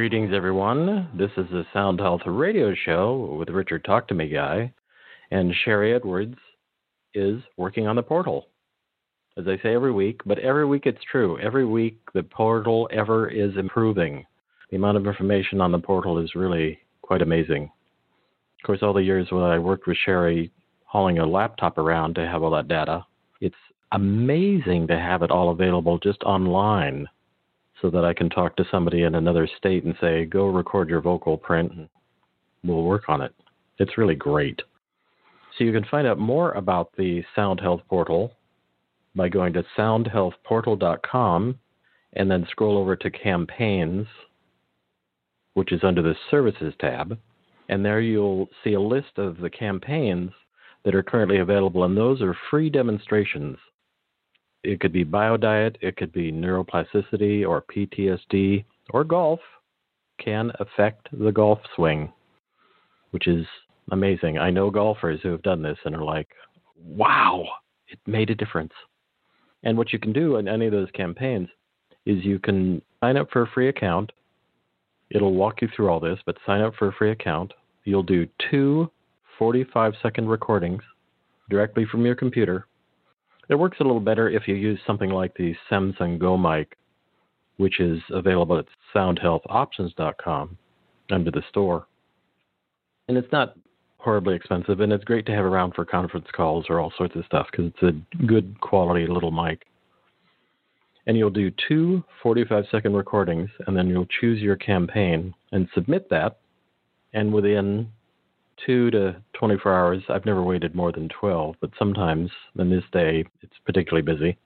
[0.00, 1.10] Greetings, everyone.
[1.12, 4.72] This is the Sound Health Radio Show with Richard Talk to Me Guy,
[5.30, 6.38] and Sharry Edwards
[7.12, 8.46] is working on the portal.
[9.36, 11.38] As I say every week, but every week it's true.
[11.38, 14.24] Every week the portal ever is improving.
[14.70, 17.64] The amount of information on the portal is really quite amazing.
[17.64, 20.50] Of course, all the years when I worked with Sherry
[20.86, 23.04] hauling a laptop around to have all that data,
[23.42, 23.54] it's
[23.92, 27.06] amazing to have it all available just online
[27.80, 31.00] so that I can talk to somebody in another state and say, go record your
[31.00, 31.88] vocal print and
[32.64, 33.34] we'll work on it.
[33.78, 34.60] It's really great.
[35.56, 38.32] So you can find out more about the Sound Health Portal
[39.14, 41.58] by going to soundhealthportal.com
[42.14, 44.06] and then scroll over to campaigns,
[45.54, 47.18] which is under the services tab.
[47.68, 50.30] And there you'll see a list of the campaigns
[50.84, 53.58] that are currently available, and those are free demonstrations
[54.62, 59.40] it could be biodiet, it could be neuroplasticity or PTSD or golf
[60.18, 62.12] can affect the golf swing,
[63.10, 63.46] which is
[63.90, 64.38] amazing.
[64.38, 66.28] I know golfers who have done this and are like,
[66.76, 67.44] wow,
[67.88, 68.72] it made a difference.
[69.62, 71.48] And what you can do in any of those campaigns
[72.06, 74.12] is you can sign up for a free account.
[75.10, 77.52] It'll walk you through all this, but sign up for a free account.
[77.84, 78.90] You'll do two
[79.38, 80.82] 45 second recordings
[81.48, 82.66] directly from your computer
[83.50, 86.78] it works a little better if you use something like the Samson Go mic,
[87.56, 90.56] which is available at soundhealthoptions.com
[91.10, 91.86] under the store.
[93.08, 93.56] And it's not
[93.98, 97.24] horribly expensive, and it's great to have around for conference calls or all sorts of
[97.26, 99.64] stuff because it's a good quality little mic.
[101.08, 106.08] And you'll do two 45 second recordings, and then you'll choose your campaign and submit
[106.10, 106.38] that.
[107.12, 107.90] And within
[108.66, 110.02] two to 24 hours.
[110.08, 114.38] I've never waited more than 12, but sometimes, on this day, it's particularly busy.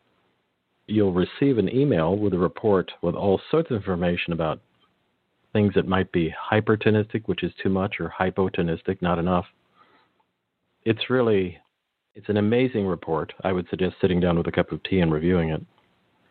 [0.87, 4.61] You'll receive an email with a report with all sorts of information about
[5.53, 9.47] things that might be hypertonistic, which is too much, or hypotonistic, not enough.
[10.85, 11.57] It's really,
[12.15, 13.33] it's an amazing report.
[13.43, 15.63] I would suggest sitting down with a cup of tea and reviewing it.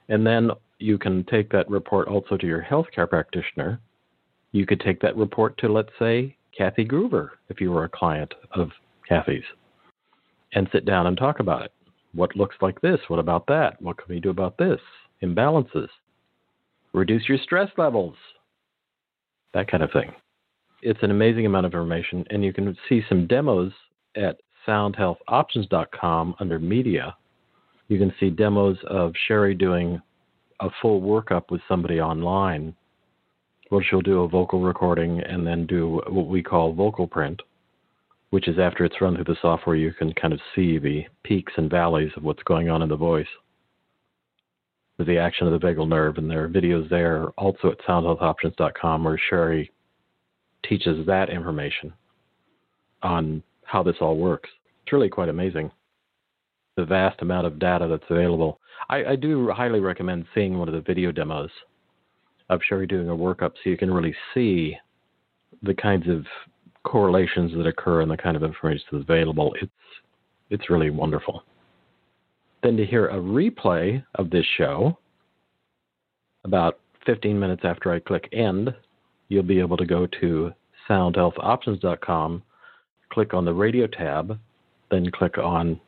[0.10, 3.80] And then you can take that report also to your healthcare practitioner.
[4.52, 8.34] You could take that report to, let's say, Kathy Gruver if you were a client
[8.52, 8.70] of
[9.08, 9.44] Kathy's
[10.54, 11.72] and sit down and talk about it.
[12.14, 13.00] What looks like this?
[13.08, 13.82] What about that?
[13.82, 14.80] What can we do about this?
[15.24, 15.88] Imbalances.
[16.94, 18.16] Reduce your stress levels.
[19.54, 20.12] That kind of thing.
[20.84, 23.72] It's an amazing amount of information, and you can see some demos
[24.16, 27.16] at soundhealthoptions.com under media.
[27.88, 30.02] You can see demos of Sharry doing
[30.60, 32.76] a full workup with somebody online
[33.82, 37.42] she'll do a vocal recording and then do what we call vocal print,
[38.30, 41.54] which is after it's run through the software, you can kind of see the peaks
[41.58, 43.28] and valleys of what's going on in the voice
[44.98, 46.18] with the action of the vagal nerve.
[46.18, 49.70] And there are videos there also at soundhealthoptions.com where Sharry
[50.68, 51.94] teaches that information
[53.02, 54.50] on how this all works.
[54.84, 55.72] It's really quite amazing.
[56.76, 58.60] The vast amount of data that's available.
[58.90, 61.50] I, I do highly recommend seeing one of the video demos
[62.54, 64.78] of Sharry doing a workup so you can really see
[65.62, 66.26] the kinds of
[66.84, 69.56] correlations that occur and the kind of information that's available.
[69.62, 69.72] It's
[70.50, 71.44] it's really wonderful.
[72.62, 74.98] Then to hear a replay of this show
[76.46, 78.74] about 15 minutes after I click end,
[79.30, 80.52] you'll be able to go to
[80.90, 82.44] soundhealthoptions.com,
[83.12, 84.40] click on the radio tab,
[84.92, 85.80] then click on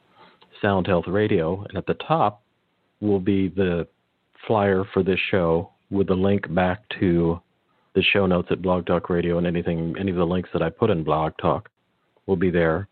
[0.62, 2.42] Sound Health Radio, and at the top
[3.02, 3.88] will be the
[4.48, 7.40] flyer for this show with the link back to
[7.94, 10.70] the show notes at Blog Talk Radio and anything, any of the links that I
[10.70, 11.70] put in Blog Talk
[12.26, 12.88] will be there.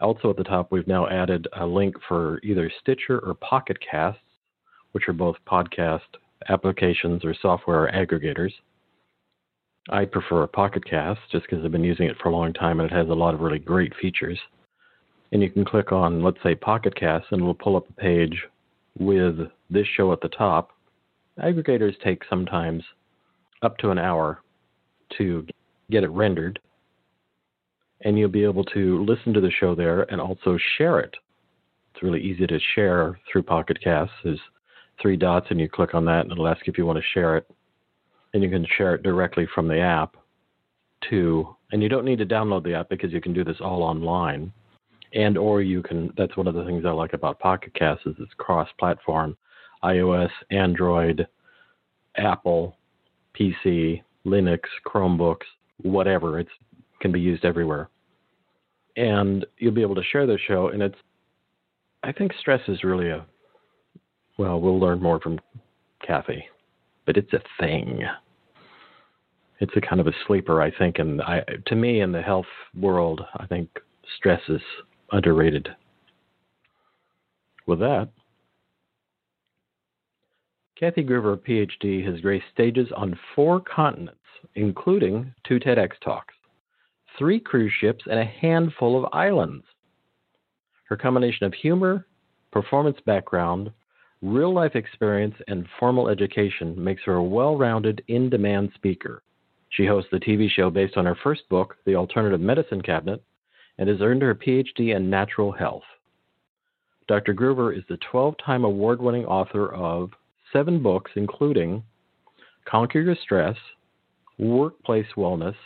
[0.00, 4.20] Also at the top, we've now added a link for either Stitcher or Pocket Casts,
[4.92, 6.00] which are both podcast
[6.48, 8.52] applications or software aggregators.
[9.90, 12.90] I prefer Pocket Cast just because I've been using it for a long time and
[12.90, 14.38] it has a lot of really great features.
[15.32, 18.44] And you can click on, let's say, Pocket Cast, and it'll pull up a page
[18.98, 19.36] with
[19.68, 20.70] this show at the top
[21.38, 22.82] aggregators take sometimes
[23.62, 24.42] up to an hour
[25.16, 25.46] to
[25.90, 26.58] get it rendered,
[28.02, 31.14] and you'll be able to listen to the show there and also share it.
[31.94, 34.14] It's really easy to share through Pocket Casts.
[34.22, 34.40] There's
[35.00, 37.04] three dots, and you click on that, and it'll ask you if you want to
[37.12, 37.50] share it.
[38.34, 40.16] And you can share it directly from the app
[41.08, 43.82] to, and you don't need to download the app because you can do this all
[43.82, 44.52] online.
[45.14, 46.12] And or you can.
[46.18, 49.36] That's one of the things I like about Pocket Casts is it's cross-platform
[49.84, 51.26] iOS, Android,
[52.16, 52.76] Apple,
[53.38, 55.46] PC, Linux, Chromebooks,
[55.82, 56.38] whatever.
[56.38, 56.48] It
[57.00, 57.88] can be used everywhere.
[58.96, 60.68] And you'll be able to share the show.
[60.68, 60.98] And it's,
[62.02, 63.24] I think stress is really a,
[64.38, 65.38] well, we'll learn more from
[66.04, 66.44] Kathy,
[67.06, 68.02] but it's a thing.
[69.60, 70.98] it's a kind of a sleeper, I think.
[70.98, 72.46] And I, to me, in the health
[72.78, 73.68] world, I think
[74.16, 74.60] stress is
[75.12, 75.68] underrated.
[77.66, 78.08] With that,
[80.78, 84.20] Kathy Gruver, PhD, has graced stages on four continents,
[84.54, 86.34] including two TEDx talks,
[87.18, 89.64] three cruise ships, and a handful of islands.
[90.84, 92.06] Her combination of humor,
[92.52, 93.72] performance background,
[94.22, 99.22] real life experience, and formal education makes her a well rounded, in demand speaker.
[99.70, 103.20] She hosts the TV show based on her first book, The Alternative Medicine Cabinet,
[103.78, 105.82] and has earned her PhD in natural health.
[107.08, 107.34] Dr.
[107.34, 110.10] Gruver is the 12 time award winning author of
[110.52, 111.82] seven books, including
[112.66, 113.56] Conquer Your Stress,
[114.38, 115.56] Workplace Wellness,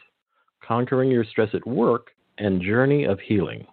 [0.66, 2.08] Conquering Your Stress at Work,
[2.38, 3.66] and Journey of Healing.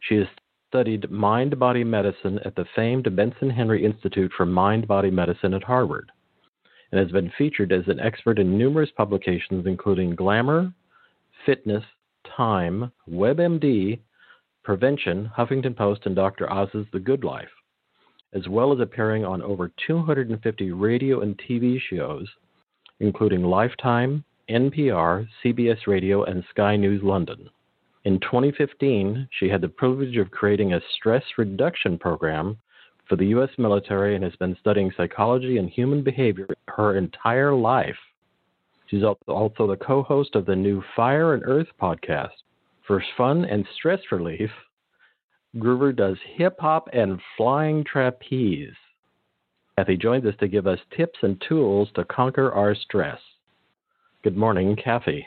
[0.00, 0.26] She has
[0.68, 5.62] studied mind body medicine at the famed Benson Henry Institute for Mind Body Medicine at
[5.62, 6.10] Harvard
[6.92, 10.72] and has been featured as an expert in numerous publications, including Glamour,
[11.44, 11.84] Fitness,
[12.36, 14.00] Time, WebMD,
[14.62, 16.52] Prevention, Huffington Post, and Dr.
[16.52, 17.48] Oz's The Good Life,
[18.32, 22.28] as well as appearing on over 250 radio and TV shows,
[23.00, 27.48] including Lifetime, NPR, CBS Radio, and Sky News London.
[28.04, 32.56] In 2015, she had the privilege of creating a stress reduction program
[33.08, 33.50] for the U.S.
[33.58, 37.96] military and has been studying psychology and human behavior her entire life.
[38.88, 42.30] She's also the co host of the new Fire and Earth podcast.
[42.86, 44.50] For fun and stress relief,
[45.58, 48.74] Gruver does hip hop and flying trapeze.
[49.78, 53.18] Kathy joins us to give us tips and tools to conquer our stress.
[54.22, 55.26] Good morning, Kathy.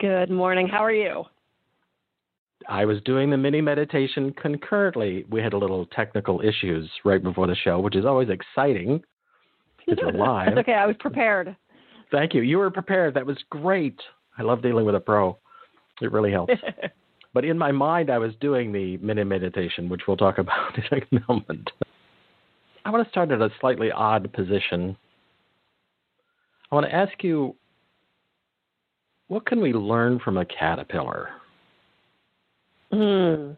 [0.00, 0.66] Good morning.
[0.66, 1.24] How are you?
[2.68, 5.24] I was doing the mini meditation concurrently.
[5.30, 9.02] We had a little technical issues right before the show, which is always exciting
[9.78, 10.56] because we're live.
[10.58, 11.54] okay, I was prepared.
[12.10, 12.42] Thank you.
[12.42, 13.14] You were prepared.
[13.14, 14.00] That was great.
[14.38, 15.38] I love dealing with a pro.
[16.00, 16.54] It really helps.
[17.34, 21.18] but in my mind, I was doing the mini meditation, which we'll talk about in
[21.18, 21.70] a moment.
[22.84, 24.96] I want to start at a slightly odd position.
[26.70, 27.54] I want to ask you
[29.28, 31.30] what can we learn from a caterpillar?
[32.92, 33.52] Hmm.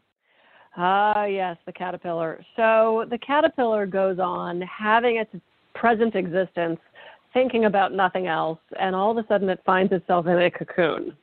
[0.77, 2.45] Ah, yes, the caterpillar.
[2.55, 5.35] So the caterpillar goes on having its
[5.75, 6.79] present existence,
[7.33, 11.17] thinking about nothing else, and all of a sudden it finds itself in a cocoon.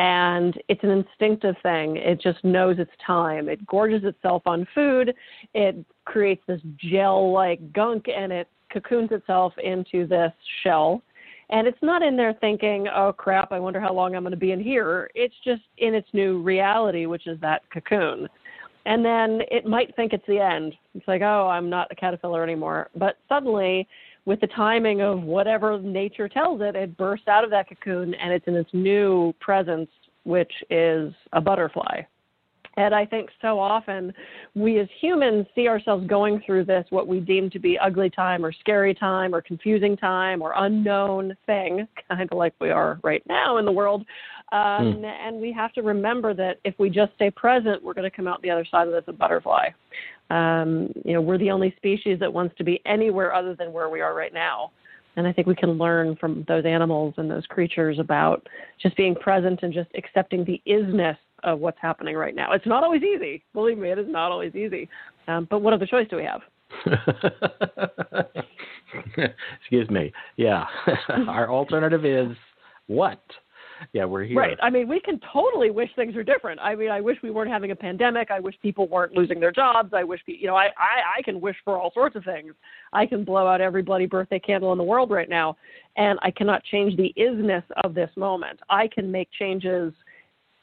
[0.00, 1.98] And it's an instinctive thing.
[1.98, 3.50] It just knows its time.
[3.50, 5.12] It gorges itself on food.
[5.52, 5.76] It
[6.06, 10.32] creates this gel like gunk and it cocoons itself into this
[10.62, 11.02] shell
[11.50, 14.36] and it's not in there thinking, oh crap, I wonder how long I'm going to
[14.36, 15.10] be in here.
[15.16, 18.28] It's just in its new reality, which is that cocoon.
[18.86, 20.74] And then it might think it's the end.
[20.94, 22.88] It's like, oh, I'm not a caterpillar anymore.
[22.96, 23.88] But suddenly,
[24.24, 28.32] with the timing of whatever nature tells it, it bursts out of that cocoon and
[28.32, 29.90] it's in its new presence,
[30.24, 32.02] which is a butterfly.
[32.80, 34.12] And I think so often
[34.54, 38.42] we as humans see ourselves going through this, what we deem to be ugly time
[38.44, 43.22] or scary time or confusing time or unknown thing, kind of like we are right
[43.28, 44.06] now in the world.
[44.52, 45.04] Um, mm.
[45.04, 48.26] And we have to remember that if we just stay present, we're going to come
[48.26, 49.68] out the other side of this a butterfly.
[50.30, 53.90] Um, you know, we're the only species that wants to be anywhere other than where
[53.90, 54.70] we are right now.
[55.16, 58.48] And I think we can learn from those animals and those creatures about
[58.80, 62.52] just being present and just accepting the isness of what's happening right now.
[62.52, 63.42] It's not always easy.
[63.52, 64.88] Believe me, it is not always easy.
[65.28, 66.40] Um, but what other choice do we have?
[69.60, 70.12] Excuse me.
[70.36, 70.64] Yeah.
[71.08, 72.36] Our alternative is
[72.86, 73.20] what?
[73.92, 74.36] Yeah, we're here.
[74.36, 74.58] Right.
[74.62, 76.60] I mean, we can totally wish things were different.
[76.60, 78.30] I mean, I wish we weren't having a pandemic.
[78.30, 79.94] I wish people weren't losing their jobs.
[79.94, 82.52] I wish, you know, I, I, I can wish for all sorts of things.
[82.92, 85.56] I can blow out every bloody birthday candle in the world right now,
[85.96, 88.60] and I cannot change the isness of this moment.
[88.68, 89.94] I can make changes–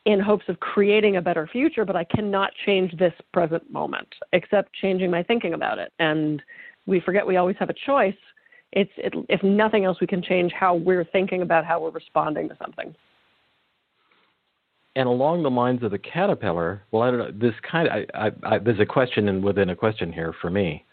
[0.07, 4.73] in hopes of creating a better future, but I cannot change this present moment except
[4.73, 5.91] changing my thinking about it.
[5.99, 6.41] And
[6.85, 8.15] we forget we always have a choice.
[8.71, 12.47] It's it, if nothing else, we can change how we're thinking about how we're responding
[12.47, 12.95] to something.
[14.95, 17.31] And along the lines of the caterpillar, well, I don't know.
[17.49, 20.85] This kind of I, I, I, there's a question within a question here for me.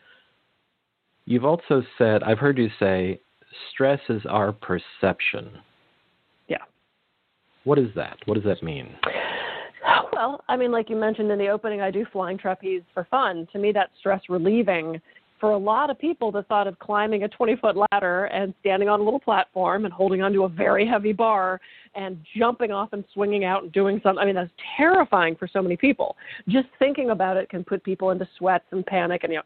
[1.24, 3.20] You've also said I've heard you say
[3.70, 5.52] stress is our perception.
[7.64, 8.18] What is that?
[8.26, 8.94] What does that mean?
[10.12, 13.48] Well, I mean, like you mentioned in the opening, I do flying trapeze for fun.
[13.52, 15.00] To me, that's stress relieving.
[15.40, 18.88] For a lot of people, the thought of climbing a 20 foot ladder and standing
[18.88, 21.60] on a little platform and holding onto a very heavy bar
[21.94, 25.60] and jumping off and swinging out and doing something, I mean, that's terrifying for so
[25.60, 26.16] many people.
[26.48, 29.24] Just thinking about it can put people into sweats and panic.
[29.24, 29.44] And, you know,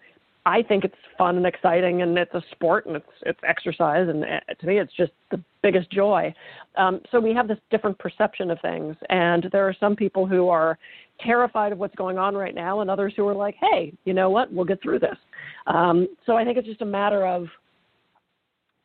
[0.49, 4.25] I think it's fun and exciting, and it's a sport, and it's it's exercise, and
[4.25, 6.35] uh, to me, it's just the biggest joy.
[6.76, 10.49] Um, so we have this different perception of things, and there are some people who
[10.49, 10.78] are
[11.21, 14.31] terrified of what's going on right now, and others who are like, "Hey, you know
[14.31, 14.50] what?
[14.50, 15.19] We'll get through this."
[15.67, 17.47] Um, so I think it's just a matter of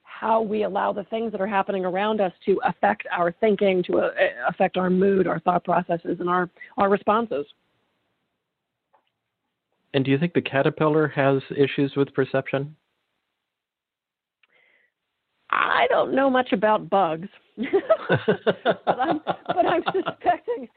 [0.03, 4.00] how we allow the things that are happening around us to affect our thinking, to
[4.00, 4.10] uh,
[4.50, 7.46] affect our mood, our thought processes, and our our responses.
[9.93, 12.75] And do you think the caterpillar has issues with perception?
[15.51, 20.67] I don't know much about bugs, but, I'm, but I'm suspecting.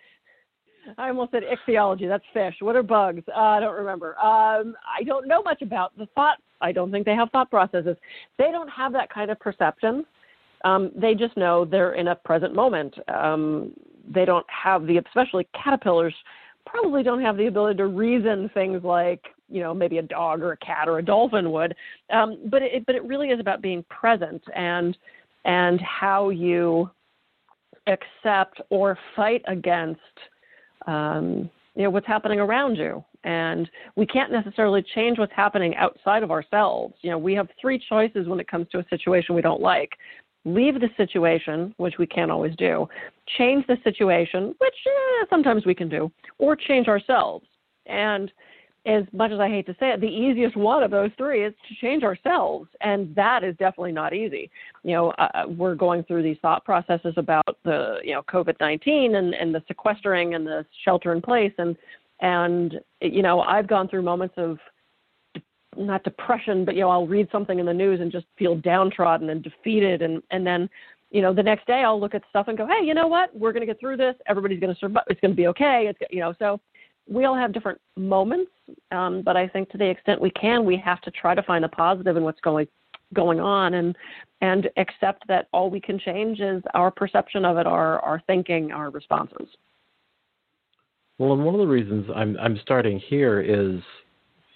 [0.98, 2.06] I almost said ichthyology.
[2.06, 2.54] That's fish.
[2.60, 3.22] What are bugs?
[3.28, 4.18] Uh, I don't remember.
[4.18, 6.38] Um, I don't know much about the thought.
[6.60, 7.96] I don't think they have thought processes.
[8.38, 10.04] They don't have that kind of perception.
[10.64, 12.94] Um, they just know they're in a present moment.
[13.08, 13.72] Um,
[14.08, 16.14] they don't have the, especially caterpillars,
[16.66, 20.52] probably don't have the ability to reason things like you know maybe a dog or
[20.52, 21.74] a cat or a dolphin would.
[22.10, 24.96] Um, but it but it really is about being present and
[25.44, 26.90] and how you
[27.86, 30.00] accept or fight against
[30.86, 33.04] um, you know what's happening around you.
[33.24, 36.94] And we can't necessarily change what's happening outside of ourselves.
[37.02, 39.90] You know we have three choices when it comes to a situation we don't like
[40.46, 42.88] leave the situation, which we can't always do,
[43.36, 47.44] change the situation, which eh, sometimes we can do, or change ourselves.
[47.86, 48.32] And
[48.86, 51.52] as much as I hate to say it, the easiest one of those three is
[51.68, 54.48] to change ourselves, and that is definitely not easy.
[54.84, 58.54] You know, uh, uh we're going through these thought processes about the you know COVID
[58.60, 61.76] nineteen and and the sequestering and the shelter in place, and
[62.20, 64.58] and you know I've gone through moments of
[65.78, 69.30] not depression, but you know, I'll read something in the news and just feel downtrodden
[69.30, 70.68] and defeated, and and then,
[71.10, 73.36] you know, the next day I'll look at stuff and go, hey, you know what?
[73.36, 74.14] We're going to get through this.
[74.26, 75.04] Everybody's going to survive.
[75.08, 75.86] It's going to be okay.
[75.88, 76.60] It's you know, so
[77.08, 78.50] we all have different moments,
[78.90, 81.62] um, but I think to the extent we can, we have to try to find
[81.62, 82.66] the positive in what's going
[83.14, 83.96] going on and
[84.40, 88.72] and accept that all we can change is our perception of it, our our thinking,
[88.72, 89.48] our responses.
[91.18, 93.80] Well, and one of the reasons I'm I'm starting here is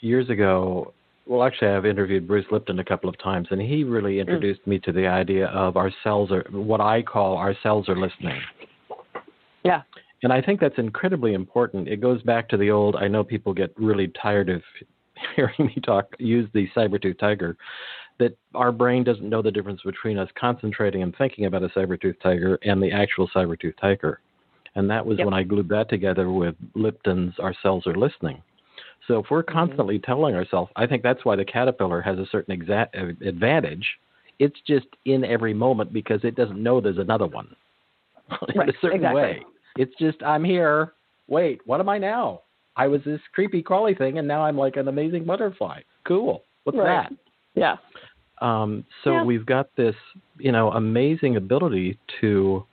[0.00, 0.92] years ago
[1.26, 4.20] well, actually, I've interviewed Bruce Lipton a couple of times, and he really mm.
[4.20, 4.68] introduced mm.
[4.68, 8.40] me to the idea of our cells are what I call our cells are listening.
[9.64, 9.82] Yeah.
[10.22, 11.88] And I think that's incredibly important.
[11.88, 12.96] It goes back to the old.
[12.96, 14.62] I know people get really tired of
[15.36, 17.56] hearing me talk use the saber-tooth tiger.
[18.18, 22.16] That our brain doesn't know the difference between us concentrating and thinking about a saber-tooth
[22.22, 24.20] tiger and the actual saber-tooth tiger.
[24.74, 25.24] And that was yep.
[25.24, 28.42] when I glued that together with Lipton's Our Cells Are Listening.
[29.10, 29.58] So if we're mm-hmm.
[29.58, 30.10] constantly mm-hmm.
[30.10, 33.84] telling ourselves, I think that's why the caterpillar has a certain exa- uh, advantage.
[34.38, 37.48] It's just in every moment because it doesn't know there's another one
[38.54, 38.68] in right.
[38.68, 39.20] a certain exactly.
[39.20, 39.42] way.
[39.76, 40.92] It's just I'm here.
[41.26, 42.42] Wait, what am I now?
[42.76, 45.80] I was this creepy crawly thing, and now I'm like an amazing butterfly.
[46.06, 46.44] Cool.
[46.62, 47.08] What's right.
[47.08, 47.12] that?
[47.54, 47.76] Yeah.
[48.40, 49.24] Um, so yeah.
[49.24, 49.96] we've got this,
[50.38, 52.64] you know, amazing ability to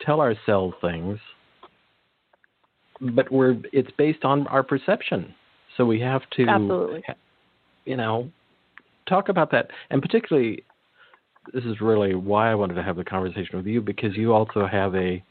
[0.00, 1.18] tell ourselves things,
[3.00, 5.34] but we're it's based on our perception.
[5.76, 7.04] So we have to, Absolutely.
[7.84, 8.30] you know,
[9.08, 9.70] talk about that.
[9.90, 10.64] And particularly,
[11.52, 14.66] this is really why I wanted to have the conversation with you because you also
[14.66, 15.22] have a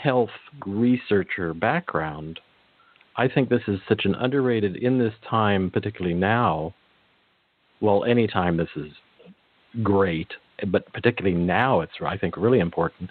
[0.00, 0.30] health
[0.66, 2.40] researcher background.
[3.16, 6.74] I think this is such an underrated in this time, particularly now.
[7.80, 8.90] Well, anytime this is
[9.82, 10.28] great,
[10.68, 13.10] but particularly now, it's I think really important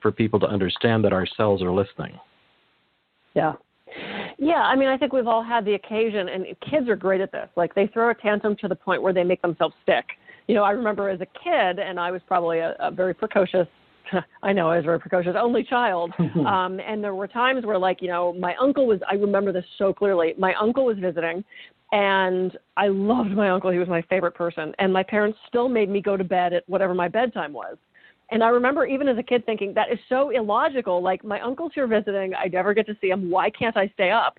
[0.00, 2.18] for people to understand that our cells are listening.
[3.34, 3.54] Yeah,
[4.42, 7.30] yeah, I mean, I think we've all had the occasion, and kids are great at
[7.30, 7.48] this.
[7.54, 10.04] Like they throw a tantrum to the point where they make themselves sick.
[10.48, 13.68] You know, I remember as a kid, and I was probably a, a very precocious.
[14.42, 16.12] I know I was very precocious, only child.
[16.18, 18.98] um, and there were times where, like, you know, my uncle was.
[19.08, 20.34] I remember this so clearly.
[20.36, 21.44] My uncle was visiting,
[21.92, 23.70] and I loved my uncle.
[23.70, 26.68] He was my favorite person, and my parents still made me go to bed at
[26.68, 27.76] whatever my bedtime was.
[28.30, 31.02] And I remember even as a kid thinking that is so illogical.
[31.02, 33.30] Like my uncle's here visiting, I never get to see him.
[33.30, 34.38] Why can't I stay up?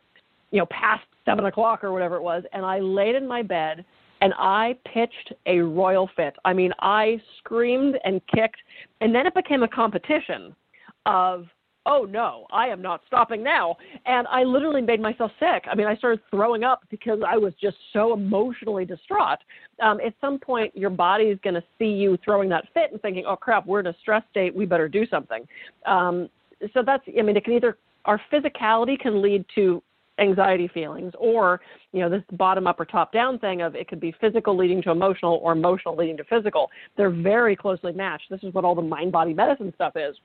[0.52, 2.44] You know, past seven o'clock or whatever it was.
[2.54, 3.86] And I laid in my bed
[4.22, 6.34] and I pitched a royal fit.
[6.46, 8.56] I mean, I screamed and kicked,
[9.02, 10.56] and then it became a competition
[11.06, 11.48] of
[11.86, 13.78] oh no, I am not stopping now.
[14.06, 15.66] And I literally made myself sick.
[15.70, 19.40] I mean, I started throwing up because I was just so emotionally distraught.
[19.82, 23.02] Um, at some point, your body is going to see you throwing that fit and
[23.02, 24.56] thinking, oh crap, we're in a stress state.
[24.56, 25.48] We better do something.
[25.86, 26.30] Um,
[26.74, 29.82] so that's, I mean, it can either, our physicality can lead to
[30.20, 31.60] anxiety feelings or
[31.92, 34.80] you know this bottom up or top down thing of it could be physical leading
[34.80, 38.76] to emotional or emotional leading to physical they're very closely matched this is what all
[38.76, 40.16] the mind body medicine stuff is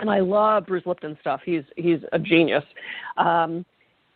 [0.00, 1.40] and I love Bruce Lipton stuff.
[1.44, 2.64] He's he's a genius.
[3.16, 3.64] Um,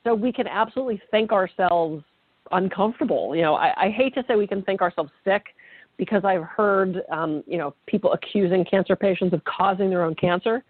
[0.05, 2.03] so we can absolutely think ourselves
[2.51, 3.35] uncomfortable.
[3.37, 5.45] You know, I, I hate to say we can think ourselves sick
[5.97, 10.65] because I've heard, um, you know, people accusing cancer patients of causing their own cancer,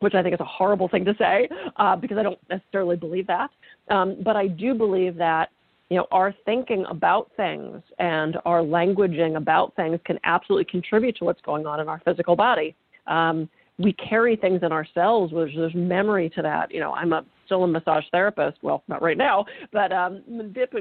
[0.00, 3.26] which I think is a horrible thing to say uh, because I don't necessarily believe
[3.28, 3.50] that.
[3.90, 5.50] Um, but I do believe that,
[5.90, 11.24] you know, our thinking about things and our languaging about things can absolutely contribute to
[11.24, 12.74] what's going on in our physical body.
[13.08, 13.48] Um,
[13.78, 15.32] we carry things in ourselves.
[15.32, 16.72] There's, there's memory to that.
[16.72, 18.58] You know, I'm a still a massage therapist.
[18.62, 20.22] Well, not right now, but um,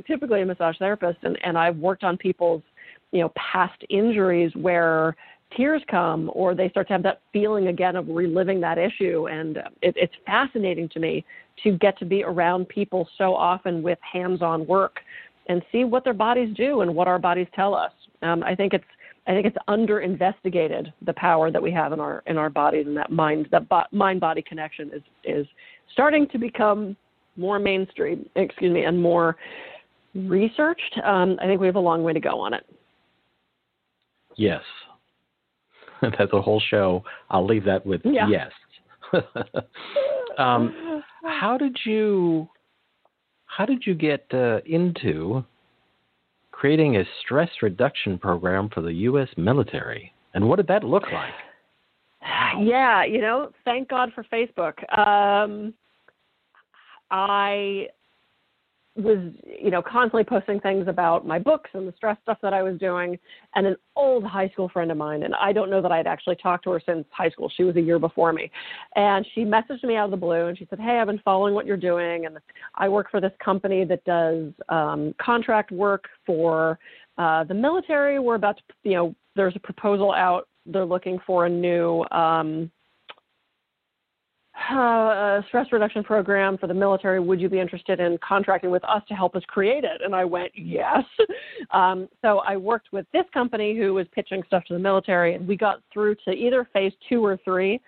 [0.05, 2.61] typically a massage therapist, and, and I've worked on people's,
[3.11, 5.15] you know, past injuries where
[5.55, 9.27] tears come or they start to have that feeling again of reliving that issue.
[9.27, 11.23] And it, it's fascinating to me
[11.63, 14.99] to get to be around people so often with hands-on work
[15.47, 17.93] and see what their bodies do and what our bodies tell us.
[18.21, 18.83] Um, I think it's
[19.27, 22.87] I think it's under investigated the power that we have in our in our bodies
[22.87, 25.47] and that mind that bo- mind body connection is is
[25.91, 26.95] starting to become
[27.35, 29.35] more mainstream, excuse me, and more
[30.15, 30.99] researched.
[31.03, 32.65] Um, I think we have a long way to go on it.
[34.37, 34.63] Yes,
[36.01, 37.03] that's a whole show.
[37.29, 38.27] I'll leave that with yeah.
[38.29, 38.51] yes.
[40.37, 42.47] um, how did you
[43.45, 45.43] how did you get uh, into
[46.57, 49.29] creating a stress reduction program for the U.S.
[49.37, 50.11] military.
[50.33, 51.33] And what did that look like?
[52.59, 54.77] Yeah, you know, thank God for Facebook.
[54.97, 55.73] Um,
[57.11, 57.87] I
[58.97, 62.63] was, you know, constantly posting things about my books and the stress stuff that I
[62.63, 63.17] was doing.
[63.55, 66.35] And an old high school friend of mine, and I don't know that I'd actually
[66.35, 67.51] talked to her since high school.
[67.55, 68.51] She was a year before me.
[68.95, 71.53] And she messaged me out of the blue and she said, Hey, I've been following
[71.53, 72.25] what you're doing.
[72.25, 72.37] And
[72.75, 76.79] I work for this company that does um, contract work for
[77.17, 78.19] uh, the military.
[78.19, 80.47] We're about to, you know, there's a proposal out.
[80.65, 82.71] They're looking for a new um,
[84.71, 87.19] uh, stress reduction program for the military.
[87.19, 90.01] Would you be interested in contracting with us to help us create it?
[90.03, 91.03] And I went, yes.
[91.71, 95.47] Um, so I worked with this company who was pitching stuff to the military, and
[95.47, 97.79] we got through to either phase two or three.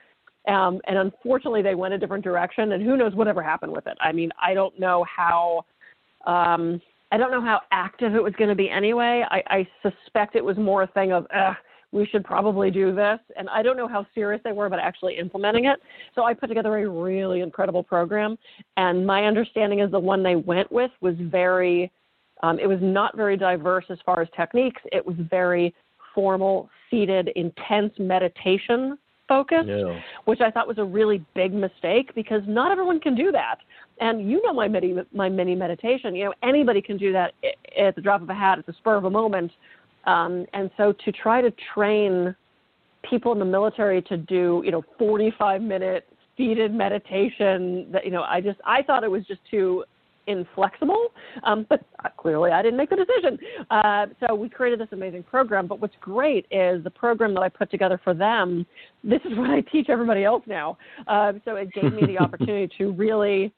[0.48, 3.98] Um, and unfortunately, they went a different direction, and who knows whatever happened with it.
[4.02, 5.66] I mean, I don't know how.
[6.26, 9.26] Um, I don't know how active it was going to be anyway.
[9.32, 11.26] I, I suspect it was more a thing of,
[11.92, 13.20] we should probably do this.
[13.36, 15.80] And I don't know how serious they were about actually implementing it.
[16.16, 18.38] So I put together a really incredible program.
[18.78, 21.92] And my understanding is the one they went with was very,
[22.44, 24.82] um, it was not very diverse as far as techniques.
[24.92, 25.74] It was very
[26.14, 28.98] formal, seated, intense meditation
[29.28, 30.00] focused, yeah.
[30.26, 33.58] which I thought was a really big mistake because not everyone can do that.
[34.02, 36.16] And you know my mini my mini meditation.
[36.16, 37.34] You know anybody can do that
[37.78, 39.52] at the drop of a hat, at the spur of a moment.
[40.10, 42.36] Um, and so to try to train
[43.08, 48.24] people in the military to do, you know, 45 minute seated meditation that, you know,
[48.24, 49.84] I just, I thought it was just too
[50.26, 51.08] inflexible.
[51.44, 51.86] Um, but
[52.18, 53.38] clearly I didn't make the decision.
[53.70, 55.68] Uh, so we created this amazing program.
[55.68, 58.66] But what's great is the program that I put together for them,
[59.04, 60.78] this is what I teach everybody else now.
[61.08, 63.54] Uh, so it gave me the opportunity to really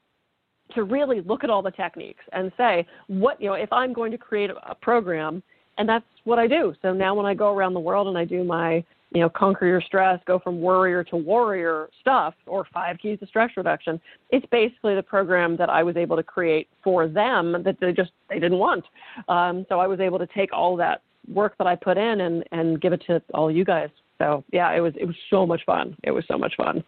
[0.75, 4.09] to really look at all the techniques and say what you know if i'm going
[4.09, 5.43] to create a, a program
[5.77, 6.73] and that's what I do.
[6.81, 9.65] So now when I go around the world and I do my, you know, conquer
[9.65, 14.45] your stress, go from worrier to warrior stuff, or five keys to stress reduction, it's
[14.51, 18.39] basically the program that I was able to create for them that they just they
[18.39, 18.85] didn't want.
[19.27, 21.01] Um, so I was able to take all that
[21.33, 23.89] work that I put in and and give it to all you guys.
[24.17, 25.95] So yeah, it was it was so much fun.
[26.03, 26.83] It was so much fun.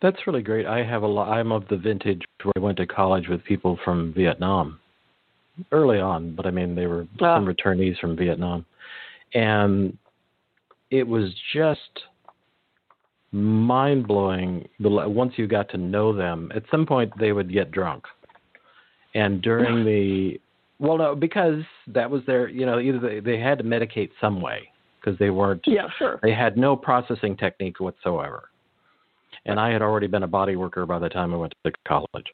[0.00, 0.66] That's really great.
[0.66, 1.28] I have a lot.
[1.28, 4.78] I'm of the vintage where I went to college with people from Vietnam,
[5.72, 7.36] early on, but I mean they were oh.
[7.36, 8.64] some returnees from Vietnam,
[9.34, 9.96] and
[10.90, 11.80] it was just
[13.32, 14.68] mind blowing.
[14.80, 18.04] Once you got to know them, at some point they would get drunk,
[19.14, 20.40] and during the
[20.78, 24.40] well, no, because that was their you know either they, they had to medicate some
[24.40, 24.68] way
[25.00, 28.50] because they weren't yeah sure they had no processing technique whatsoever,
[29.46, 32.26] and I had already been a body worker by the time I went to college.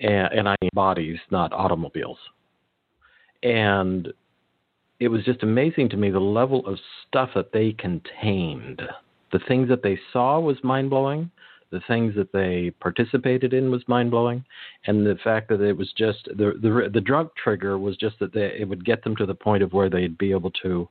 [0.00, 2.18] And, and I need bodies, not automobiles
[3.42, 4.12] and
[5.00, 8.82] it was just amazing to me the level of stuff that they contained.
[9.32, 11.30] The things that they saw was mind blowing.
[11.70, 14.42] The things that they participated in was mind blowing,
[14.86, 18.32] and the fact that it was just the the the drug trigger was just that
[18.32, 20.88] they, it would get them to the point of where they'd be able to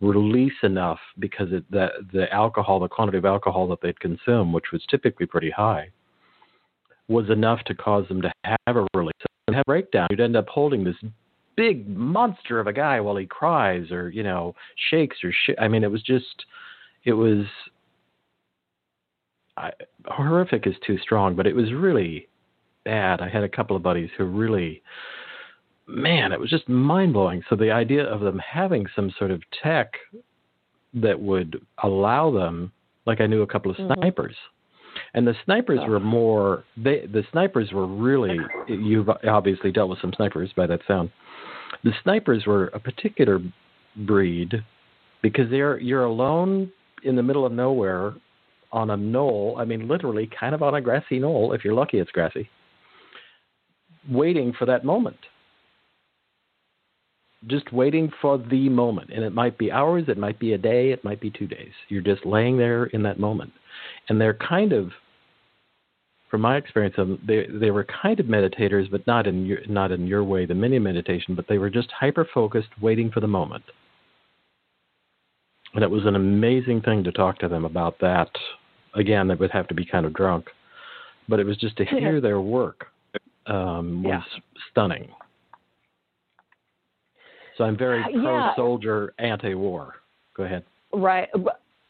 [0.00, 4.72] release enough because it, the the alcohol, the quantity of alcohol that they'd consume, which
[4.72, 5.88] was typically pretty high,
[7.06, 9.12] was enough to cause them to have a release
[9.46, 10.08] and have a breakdown.
[10.10, 10.96] You'd end up holding this
[11.58, 14.54] big monster of a guy while he cries or you know
[14.90, 16.46] shakes or sh- I mean it was just
[17.04, 17.46] it was
[19.56, 19.72] I,
[20.06, 22.28] horrific is too strong, but it was really
[22.84, 23.20] bad.
[23.20, 24.82] I had a couple of buddies who really,
[25.88, 27.42] man, it was just mind blowing.
[27.50, 29.94] So the idea of them having some sort of tech
[30.94, 32.70] that would allow them,
[33.04, 33.94] like I knew a couple of mm-hmm.
[33.94, 34.36] snipers.
[35.14, 36.64] And the snipers were more.
[36.76, 38.38] They the snipers were really.
[38.68, 41.10] You've obviously dealt with some snipers by that sound.
[41.84, 43.40] The snipers were a particular
[44.06, 44.62] breed
[45.22, 46.70] because they're you're alone
[47.04, 48.14] in the middle of nowhere
[48.72, 49.56] on a knoll.
[49.58, 51.52] I mean, literally, kind of on a grassy knoll.
[51.52, 52.50] If you're lucky, it's grassy.
[54.10, 55.18] Waiting for that moment.
[57.46, 59.10] Just waiting for the moment.
[59.14, 61.72] And it might be hours, it might be a day, it might be two days.
[61.88, 63.52] You're just laying there in that moment.
[64.08, 64.90] And they're kind of,
[66.30, 66.96] from my experience,
[67.26, 70.54] they they were kind of meditators, but not in your, not in your way, the
[70.54, 71.34] mini meditation.
[71.34, 73.64] But they were just hyper focused, waiting for the moment
[75.74, 78.30] and it was an amazing thing to talk to them about that.
[78.94, 80.46] Again, they would have to be kind of drunk,
[81.28, 82.86] but it was just to hear their work
[83.46, 84.40] um, was yeah.
[84.70, 85.08] stunning.
[87.58, 89.96] So I'm very uh, pro soldier, anti war.
[90.34, 90.64] Go ahead.
[90.94, 91.28] Right.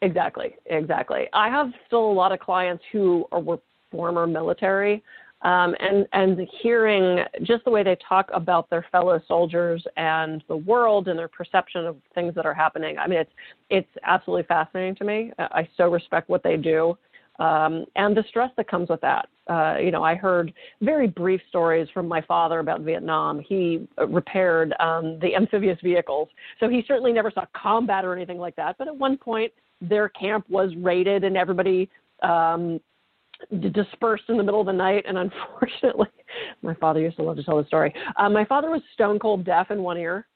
[0.01, 0.55] Exactly.
[0.65, 1.27] Exactly.
[1.31, 3.59] I have still a lot of clients who are, were
[3.91, 5.03] former military
[5.41, 10.57] um, and and hearing just the way they talk about their fellow soldiers and the
[10.57, 12.97] world and their perception of things that are happening.
[12.97, 13.31] I mean, it's
[13.69, 15.31] it's absolutely fascinating to me.
[15.39, 16.97] I so respect what they do.
[17.39, 19.29] Um, and the stress that comes with that.
[19.47, 23.39] Uh, you know, I heard very brief stories from my father about Vietnam.
[23.39, 26.27] He repaired um, the amphibious vehicles,
[26.59, 28.77] so he certainly never saw combat or anything like that.
[28.77, 31.89] But at one point, their camp was raided, and everybody
[32.21, 32.79] um,
[33.71, 35.05] dispersed in the middle of the night.
[35.07, 35.17] And
[35.57, 36.09] unfortunately,
[36.61, 37.93] my father used to love to tell the story.
[38.17, 40.27] Uh, my father was stone cold deaf in one ear,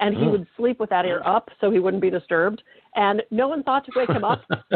[0.00, 0.30] and he oh.
[0.30, 2.62] would sleep with that ear up so he wouldn't be disturbed.
[2.94, 4.42] And no one thought to wake him up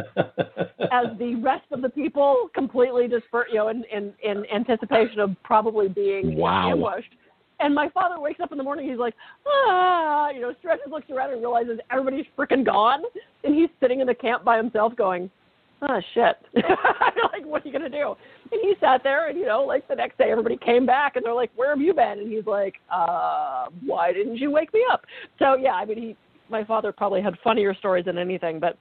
[0.93, 5.31] as the rest of the people completely dispersed, you know, in, in, in anticipation of
[5.43, 6.71] probably being wow.
[6.71, 7.15] ambushed.
[7.61, 8.89] And my father wakes up in the morning.
[8.89, 9.15] He's like,
[9.47, 13.03] ah, you know, stretches, looks around, and realizes everybody's freaking gone.
[13.45, 15.31] And he's sitting in the camp by himself, going,
[15.83, 16.37] oh shit
[17.33, 18.15] like what are you going to do
[18.53, 21.25] and he sat there and you know like the next day everybody came back and
[21.25, 24.85] they're like where have you been and he's like uh why didn't you wake me
[24.91, 25.05] up
[25.39, 26.17] so yeah i mean he
[26.49, 28.79] my father probably had funnier stories than anything but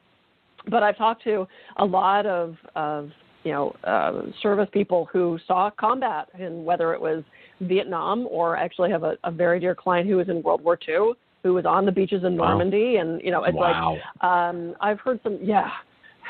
[0.70, 3.10] but i've talked to a lot of of
[3.44, 7.24] you know uh, service people who saw combat and whether it was
[7.62, 11.14] vietnam or actually have a, a very dear client who was in world war ii
[11.44, 13.02] who was on the beaches in Normandy, wow.
[13.02, 13.98] and you know, it's wow.
[13.98, 15.70] like um, I've heard some, yeah,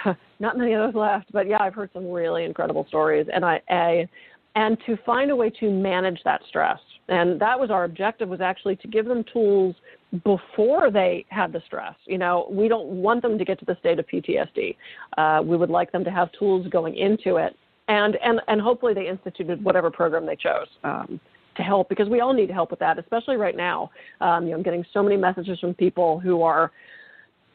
[0.39, 3.61] not many of those left, but yeah, I've heard some really incredible stories, and I,
[3.69, 4.09] I
[4.55, 6.79] and to find a way to manage that stress.
[7.07, 9.75] And that was our objective was actually to give them tools
[10.23, 11.95] before they had the stress.
[12.05, 14.75] You know, we don't want them to get to the state of PTSD.
[15.17, 17.55] Uh, we would like them to have tools going into it,
[17.87, 20.67] and and and hopefully they instituted whatever program they chose.
[20.83, 21.19] Um,
[21.57, 23.91] to help because we all need help with that, especially right now.
[24.21, 26.71] Um, you know, I'm getting so many messages from people who are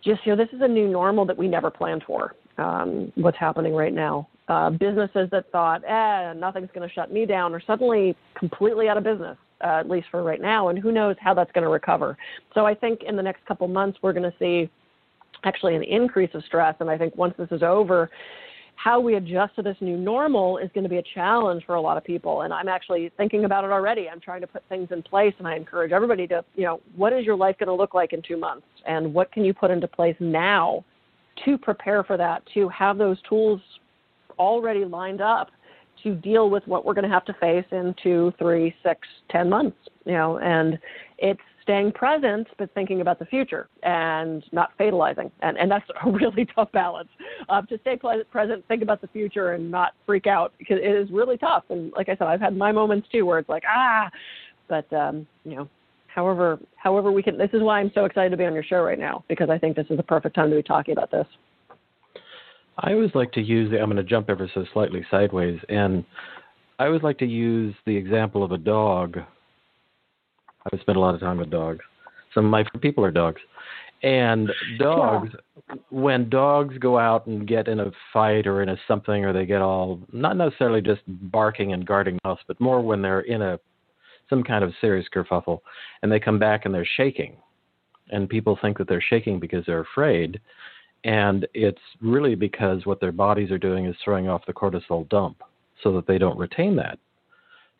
[0.06, 2.34] just you know this is a new normal that we never planned for.
[2.58, 4.28] Um, what's happening right now?
[4.48, 8.96] Uh, businesses that thought, eh, nothing's going to shut me down, are suddenly completely out
[8.96, 11.68] of business, uh, at least for right now, and who knows how that's going to
[11.68, 12.16] recover.
[12.54, 14.70] So I think in the next couple months we're going to see
[15.44, 18.08] actually an increase of stress, and I think once this is over,
[18.76, 21.80] how we adjust to this new normal is going to be a challenge for a
[21.80, 24.08] lot of people and i'm actually thinking about it already.
[24.08, 27.12] I'm trying to put things in place and i encourage everybody to you know what
[27.12, 28.66] is your life going to look like in two months?
[28.86, 30.84] And what can you put into place now
[31.44, 33.60] to prepare for that to have those tools
[34.38, 35.50] already lined up
[36.02, 39.48] to deal with what we're going to have to face in two three six ten
[39.48, 40.38] months you know?
[40.38, 40.78] And
[41.18, 45.30] it's staying present but thinking about the future and not fatalizing.
[45.40, 47.08] And and that's a really tough balance.
[47.48, 47.98] Uh, to stay
[48.30, 51.64] present think about the future and not freak out because it is really tough.
[51.68, 54.08] And like i said i've had my moments too where it's like ah!
[54.68, 55.68] But um you know
[56.06, 58.82] however however we can this is why i'm so excited to be on your show
[58.82, 61.26] right now because i think this is the perfect time to be talking about this.
[62.78, 66.04] I always like to use the i'm going to jump ever so slightly sideways and
[66.78, 69.18] i always like to use the example of a dog
[70.72, 71.84] I've spent a lot of time with dogs.
[72.34, 73.40] Some of my people are dogs.
[74.02, 75.30] And dogs,
[75.68, 75.76] yeah.
[75.90, 79.46] when dogs go out and get in a fight or in a something, or they
[79.46, 83.58] get all not necessarily just barking and guarding house, but more when they're in a
[84.28, 85.60] some kind of serious kerfuffle,
[86.02, 87.36] and they come back and they're shaking,
[88.10, 90.40] and people think that they're shaking because they're afraid,
[91.04, 95.42] and it's really because what their bodies are doing is throwing off the cortisol dump,
[95.82, 96.98] so that they don't retain that.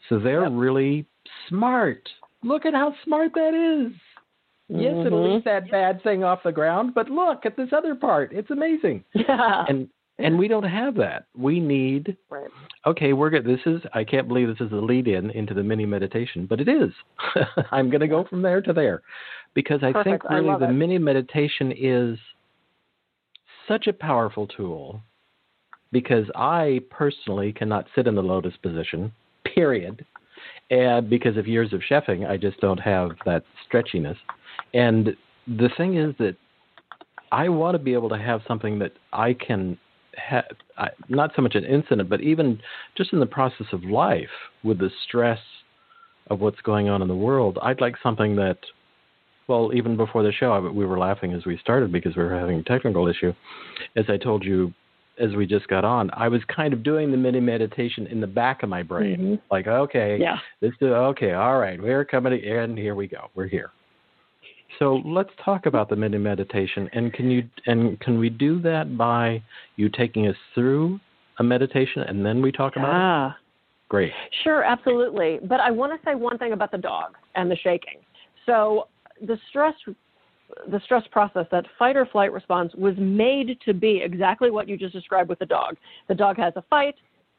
[0.09, 0.53] So they're yep.
[0.55, 1.05] really
[1.49, 2.09] smart
[2.42, 3.92] Look at how smart that is.
[4.68, 5.07] Yes, mm-hmm.
[5.07, 8.33] it'll eat that bad thing off the ground, but look at this other part.
[8.33, 9.05] It's amazing.
[9.14, 9.64] Yeah.
[9.68, 11.27] And And we don't have that.
[11.37, 12.49] We need right.
[12.87, 13.44] okay, we're good.
[13.44, 16.61] This is I can't believe this is the lead in into the mini meditation, but
[16.61, 16.90] it is.
[17.70, 19.03] I'm gonna go from there to there.
[19.55, 20.22] Because I Perfect.
[20.22, 20.72] think really love the it.
[20.72, 22.18] mini meditation is
[23.68, 25.01] such a powerful tool
[25.92, 29.12] because I personally cannot sit in the lotus position,
[29.55, 30.05] period.
[30.71, 34.17] And because of years of chefing, I just don't have that stretchiness.
[34.75, 36.37] And the thing is that
[37.33, 39.79] I want to be able to have something that I can
[40.17, 40.45] have,
[41.09, 42.61] not so much an incident, but even
[42.97, 44.29] just in the process of life
[44.65, 45.41] with the stress
[46.29, 47.59] of what's going on in the world.
[47.63, 48.59] I'd like something that,
[49.47, 52.59] well, even before the show, we were laughing as we started because we were having
[52.59, 53.33] a technical issue.
[53.95, 54.73] As I told you,
[55.18, 58.26] as we just got on, I was kind of doing the mini meditation in the
[58.26, 59.18] back of my brain.
[59.18, 59.40] Mhm.
[59.50, 60.38] Like, okay, Yeah.
[60.61, 61.33] this is okay.
[61.33, 62.76] All right, we're coming in.
[62.76, 63.31] Here we go.
[63.35, 63.70] We're here.
[64.79, 66.90] So let's talk about the mini meditation.
[66.92, 69.42] And can you and can we do that by
[69.76, 71.00] you taking us through
[71.38, 72.94] a meditation and then we talk about it?
[72.94, 73.37] Ah.
[73.88, 74.12] Great.
[74.42, 75.38] Sure, absolutely.
[75.44, 77.98] But I want to say one thing about the dog and the shaking.
[78.44, 78.88] So
[79.22, 79.74] the stress
[80.69, 84.77] the stress process, that fight or flight response was made to be exactly what you
[84.77, 85.77] just described with the dog.
[86.09, 86.95] The dog has a fight,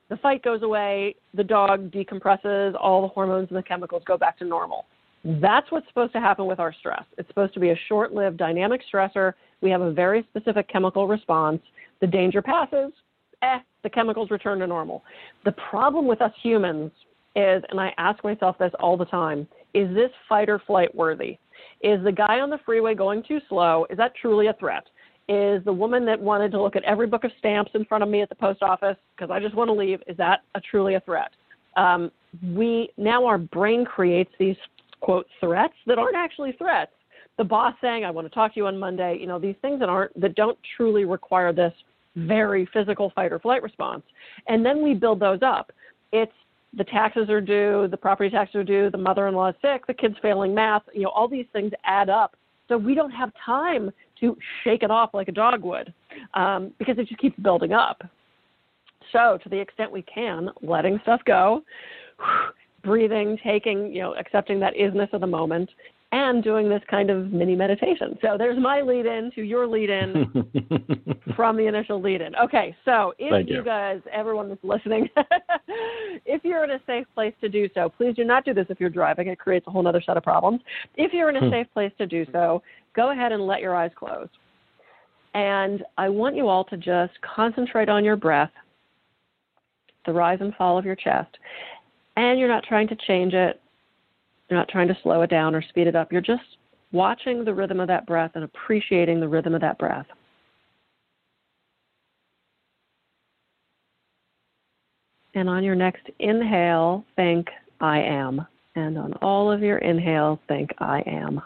[0.09, 4.37] the fight goes away, the dog decompresses, all the hormones and the chemicals go back
[4.39, 4.85] to normal.
[5.25, 7.03] That's what's supposed to happen with our stress.
[7.17, 9.33] It's supposed to be a short lived dynamic stressor.
[9.61, 11.61] We have a very specific chemical response.
[11.99, 12.93] The danger passes,
[13.41, 15.03] eh, the chemicals return to normal.
[15.43, 16.91] The problem with us humans
[17.35, 21.37] is, and I ask myself this all the time, is this fight or flight worthy?
[21.81, 23.85] Is the guy on the freeway going too slow?
[23.89, 24.83] Is that truly a threat?
[25.29, 28.09] Is the woman that wanted to look at every book of stamps in front of
[28.09, 30.95] me at the post office because I just want to leave, is that a truly
[30.95, 31.31] a threat?
[31.75, 32.11] Um,
[32.53, 34.55] we now our brain creates these
[35.01, 36.91] quote threats that aren't actually threats.
[37.37, 39.79] The boss saying, "I want to talk to you on Monday," you know, these things
[39.79, 41.73] that aren't that don't truly require this
[42.15, 44.03] very physical fight or flight response.
[44.47, 45.71] And then we build those up.
[46.11, 46.33] It's
[46.75, 50.15] the taxes are due, the property taxes are due, the mother-in-law is sick, the kid's
[50.21, 50.83] failing math.
[50.93, 52.35] You know, all these things add up.
[52.67, 55.93] So we don't have time to shake it off like a dog would
[56.33, 58.01] um, because it just keeps building up.
[59.13, 61.63] So to the extent we can, letting stuff go,
[62.83, 65.69] breathing, taking, you know, accepting that isness of the moment,
[66.11, 68.17] and doing this kind of mini meditation.
[68.21, 70.25] So there's my lead in to your lead in
[71.35, 72.33] from the initial lead in.
[72.37, 73.57] Okay, so if you.
[73.57, 73.63] you.
[73.63, 75.09] guys, everyone that's listening,
[76.25, 78.79] if you're in a safe place to do so, please do not do this if
[78.79, 79.27] you're driving.
[79.27, 80.61] It creates a whole other set of problems.
[80.95, 81.49] If you're in a Hmm.
[81.49, 82.63] safe place to do so,
[82.95, 84.29] go ahead and let your eyes close.
[85.33, 88.51] And I want you all to just concentrate on your breath,
[90.05, 91.37] the rise and fall of your chest.
[92.15, 93.61] And you're not trying to change it,
[94.49, 96.11] you're not trying to slow it down or speed it up.
[96.11, 96.57] You're just
[96.91, 100.05] watching the rhythm of that breath and appreciating the rhythm of that breath.
[105.33, 107.47] And on your next inhale, think,
[107.79, 108.45] I am.
[108.75, 111.41] And on all of your inhales, think, I am.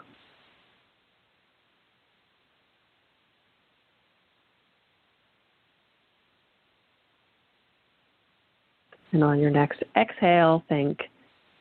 [9.12, 11.00] And on your next exhale, think,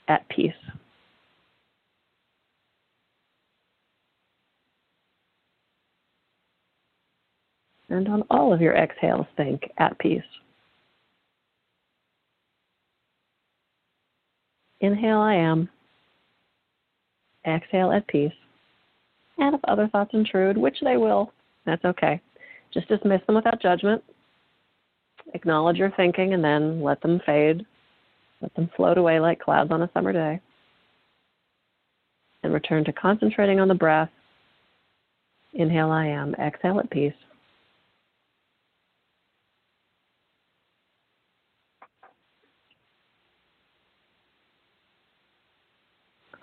[0.07, 0.53] at peace.
[7.91, 10.23] And on all of your exhales, think, at peace.
[14.79, 15.67] Inhale, I am.
[17.45, 18.31] Exhale, at peace.
[19.37, 21.33] And if other thoughts intrude, which they will,
[21.65, 22.21] that's okay.
[22.73, 24.01] Just dismiss them without judgment.
[25.33, 27.65] Acknowledge your thinking and then let them fade.
[28.41, 30.39] Let them float away like clouds on a summer day.
[32.43, 34.09] And return to concentrating on the breath.
[35.53, 36.33] Inhale, I am.
[36.35, 37.13] Exhale, at peace.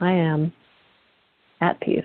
[0.01, 0.53] I am
[1.61, 2.05] at peace.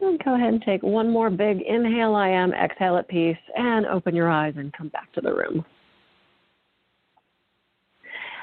[0.00, 3.86] And go ahead and take one more big inhale, I am, exhale at peace, and
[3.86, 5.64] open your eyes and come back to the room.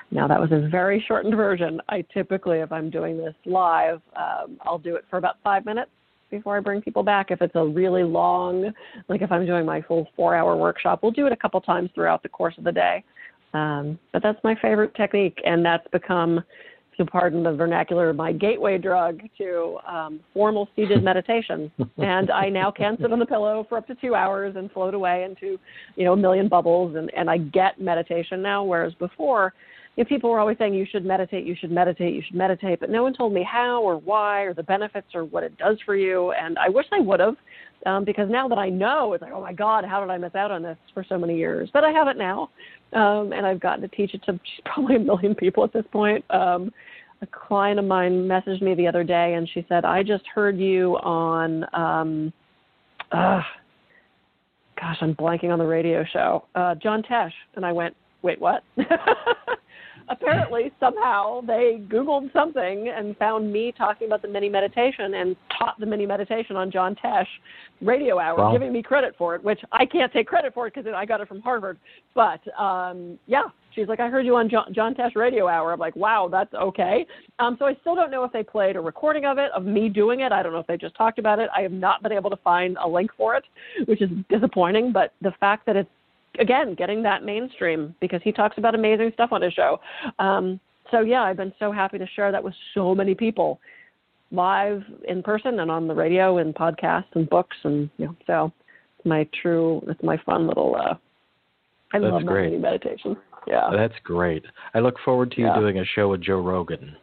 [0.09, 1.81] Now, that was a very shortened version.
[1.89, 5.91] I typically, if I'm doing this live, um, I'll do it for about five minutes
[6.29, 7.31] before I bring people back.
[7.31, 8.71] If it's a really long,
[9.09, 11.89] like if I'm doing my full four hour workshop, we'll do it a couple times
[11.93, 13.03] throughout the course of the day.
[13.53, 16.43] Um, but that's my favorite technique, and that's become,
[16.97, 21.71] to pardon the vernacular, my gateway drug to um, formal seated meditation.
[21.97, 24.93] and I now can sit on the pillow for up to two hours and float
[24.93, 25.57] away into,
[25.95, 29.53] you know, a million bubbles, and, and I get meditation now, whereas before,
[29.97, 32.91] if people were always saying you should meditate, you should meditate, you should meditate, but
[32.91, 35.95] no one told me how or why or the benefits or what it does for
[35.95, 36.31] you.
[36.33, 37.35] And I wish I would have,
[37.87, 40.35] um, because now that I know, it's like, oh my God, how did I miss
[40.35, 41.69] out on this for so many years?
[41.73, 42.51] But I have it now,
[42.93, 46.23] um, and I've gotten to teach it to probably a million people at this point.
[46.29, 46.71] Um,
[47.23, 50.59] a client of mine messaged me the other day, and she said, I just heard
[50.59, 51.65] you on.
[51.73, 52.33] Um,
[53.11, 53.41] uh,
[54.79, 56.45] gosh, I'm blanking on the radio show.
[56.53, 58.63] Uh, John Tesh, and I went, wait, what?
[60.09, 65.79] Apparently, somehow they Googled something and found me talking about the mini meditation and taught
[65.79, 67.27] the mini meditation on John Tesh
[67.81, 68.51] radio hour, wow.
[68.51, 71.21] giving me credit for it, which I can't take credit for it because I got
[71.21, 71.77] it from Harvard.
[72.15, 73.43] But um, yeah,
[73.75, 75.73] she's like, I heard you on John, John Tesh radio hour.
[75.73, 77.05] I'm like, wow, that's okay.
[77.39, 79.89] Um, so I still don't know if they played a recording of it, of me
[79.89, 80.31] doing it.
[80.31, 81.49] I don't know if they just talked about it.
[81.55, 83.43] I have not been able to find a link for it,
[83.85, 84.91] which is disappointing.
[84.91, 85.89] But the fact that it's,
[86.39, 89.79] again, getting that mainstream because he talks about amazing stuff on his show.
[90.19, 90.59] Um,
[90.91, 93.59] so yeah, I've been so happy to share that with so many people
[94.31, 98.51] live in person and on the radio and podcasts and books and you know so
[98.97, 100.95] it's my true it's my fun little uh
[101.93, 102.59] I That's love great.
[102.59, 103.15] meditation.
[103.45, 103.69] Yeah.
[103.71, 104.43] That's great.
[104.73, 105.55] I look forward to you yeah.
[105.55, 106.95] doing a show with Joe Rogan.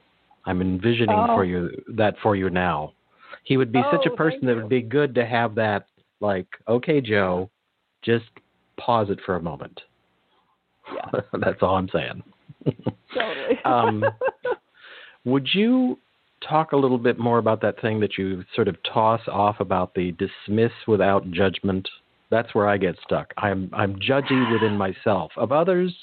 [0.47, 1.37] I'm envisioning oh.
[1.37, 2.93] for you that for you now.
[3.45, 5.87] He would be oh, such a person that would be good to have that
[6.21, 7.51] like, okay, Joe,
[8.03, 8.25] just
[8.77, 9.81] pause it for a moment.
[10.93, 11.21] Yeah.
[11.41, 12.23] That's all I'm saying.
[13.15, 13.59] totally.
[13.65, 14.05] um,
[15.25, 15.99] would you
[16.47, 19.95] talk a little bit more about that thing that you sort of toss off about
[19.95, 21.89] the dismiss without judgment?
[22.31, 23.33] That's where I get stuck.
[23.37, 25.31] I'm I'm judgy within myself.
[25.37, 25.95] Of others,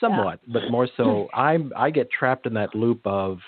[0.00, 0.60] somewhat, yeah.
[0.60, 3.38] but more so I'm I get trapped in that loop of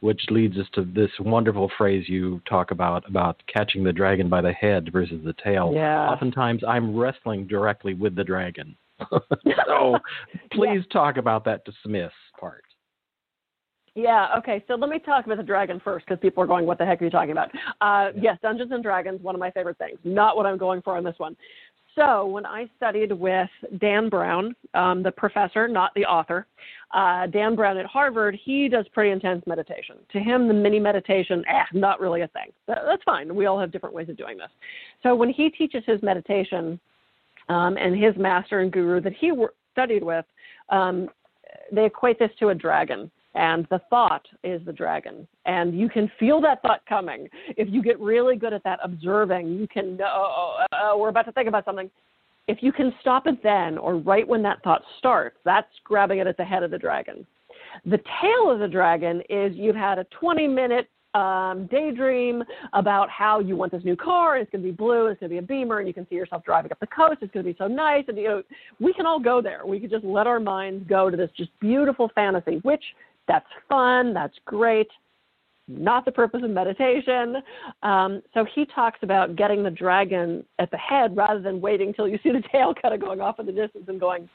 [0.00, 4.40] which leads us to this wonderful phrase you talk about about catching the dragon by
[4.40, 5.72] the head versus the tail.
[5.74, 6.08] Yeah.
[6.08, 8.76] Oftentimes I'm wrestling directly with the dragon.
[9.10, 9.98] so
[10.52, 10.92] please yeah.
[10.92, 12.64] talk about that dismiss part.
[13.98, 14.64] Yeah, okay.
[14.68, 17.02] So let me talk about the dragon first because people are going, what the heck
[17.02, 17.50] are you talking about?
[17.80, 19.98] Uh, yes, Dungeons and Dragons, one of my favorite things.
[20.04, 21.36] Not what I'm going for on this one.
[21.98, 26.46] So when I studied with Dan Brown, um, the professor, not the author,
[26.94, 29.96] uh, Dan Brown at Harvard, he does pretty intense meditation.
[30.12, 32.52] To him, the mini meditation, eh, not really a thing.
[32.68, 33.34] That's fine.
[33.34, 34.50] We all have different ways of doing this.
[35.02, 36.78] So when he teaches his meditation,
[37.48, 39.32] um, and his master and guru that he
[39.72, 40.24] studied with,
[40.68, 41.08] um,
[41.72, 46.10] they equate this to a dragon and the thought is the dragon and you can
[46.18, 50.06] feel that thought coming if you get really good at that observing you can know
[50.06, 51.90] oh, oh, we're about to think about something
[52.46, 56.26] if you can stop it then or right when that thought starts that's grabbing it
[56.26, 57.26] at the head of the dragon
[57.84, 62.42] the tail of the dragon is you've had a 20 minute um, daydream
[62.74, 64.36] about how you want this new car.
[64.36, 65.06] It's going to be blue.
[65.06, 67.18] It's going to be a Beamer, and you can see yourself driving up the coast.
[67.22, 68.42] It's going to be so nice, and you know
[68.78, 69.64] we can all go there.
[69.66, 72.82] We could just let our minds go to this just beautiful fantasy, which
[73.28, 74.14] that's fun.
[74.14, 74.88] That's great.
[75.68, 77.36] Not the purpose of meditation.
[77.82, 82.08] Um, so he talks about getting the dragon at the head rather than waiting till
[82.08, 84.28] you see the tail kind of going off in the distance and going,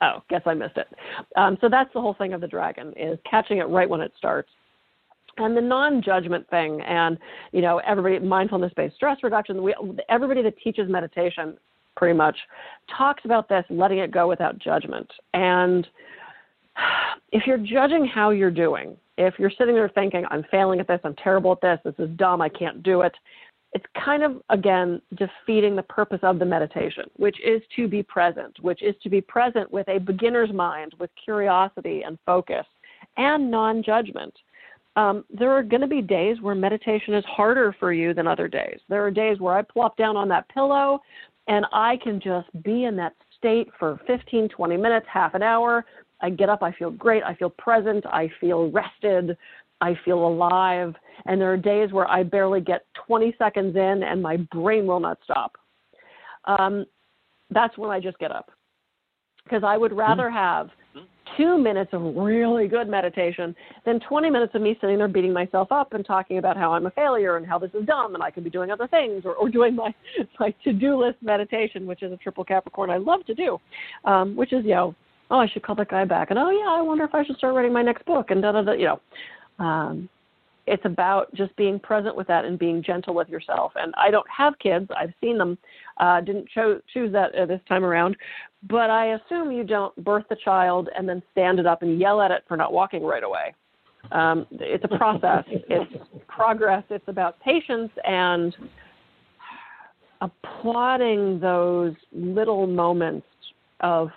[0.00, 0.88] oh, guess I missed it.
[1.36, 4.12] Um, so that's the whole thing of the dragon is catching it right when it
[4.16, 4.48] starts.
[5.36, 7.18] And the non-judgment thing, and
[7.52, 9.62] you know, everybody mindfulness-based stress reduction.
[9.62, 9.74] We,
[10.08, 11.56] everybody that teaches meditation,
[11.96, 12.36] pretty much,
[12.96, 15.10] talks about this, letting it go without judgment.
[15.34, 15.86] And
[17.32, 21.00] if you're judging how you're doing, if you're sitting there thinking, I'm failing at this,
[21.04, 23.12] I'm terrible at this, this is dumb, I can't do it,
[23.72, 28.56] it's kind of, again, defeating the purpose of the meditation, which is to be present,
[28.60, 32.66] which is to be present with a beginner's mind, with curiosity and focus
[33.16, 34.34] and non judgment.
[34.96, 38.48] Um, there are going to be days where meditation is harder for you than other
[38.48, 38.80] days.
[38.88, 41.00] There are days where I plop down on that pillow
[41.46, 45.84] and I can just be in that state for 15, 20 minutes, half an hour,
[46.22, 49.36] I get up, I feel great, I feel present, I feel rested,
[49.80, 50.94] I feel alive.
[51.26, 55.00] And there are days where I barely get 20 seconds in and my brain will
[55.00, 55.56] not stop.
[56.44, 56.84] Um,
[57.50, 58.50] that's when I just get up.
[59.44, 60.36] Because I would rather hmm.
[60.36, 60.70] have
[61.36, 63.54] two minutes of really good meditation
[63.86, 66.86] than 20 minutes of me sitting there beating myself up and talking about how I'm
[66.86, 69.34] a failure and how this is dumb and I could be doing other things or,
[69.34, 69.94] or doing my,
[70.40, 73.58] my to do list meditation, which is a triple Capricorn I love to do,
[74.04, 74.94] um, which is, you know,
[75.30, 77.36] oh, I should call that guy back, and oh yeah, I wonder if I should
[77.36, 78.72] start writing my next book, and da da da.
[78.72, 78.86] You
[79.58, 80.08] know, um,
[80.66, 83.72] it's about just being present with that and being gentle with yourself.
[83.76, 85.58] And I don't have kids; I've seen them.
[85.98, 88.16] Uh, didn't cho- choose that uh, this time around,
[88.68, 92.20] but I assume you don't birth the child and then stand it up and yell
[92.20, 93.54] at it for not walking right away.
[94.12, 95.44] Um, it's a process.
[95.48, 95.92] it's
[96.26, 96.84] progress.
[96.90, 98.54] It's about patience and
[100.20, 103.26] applauding those little moments
[103.80, 104.10] of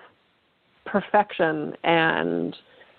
[0.93, 2.55] perfection and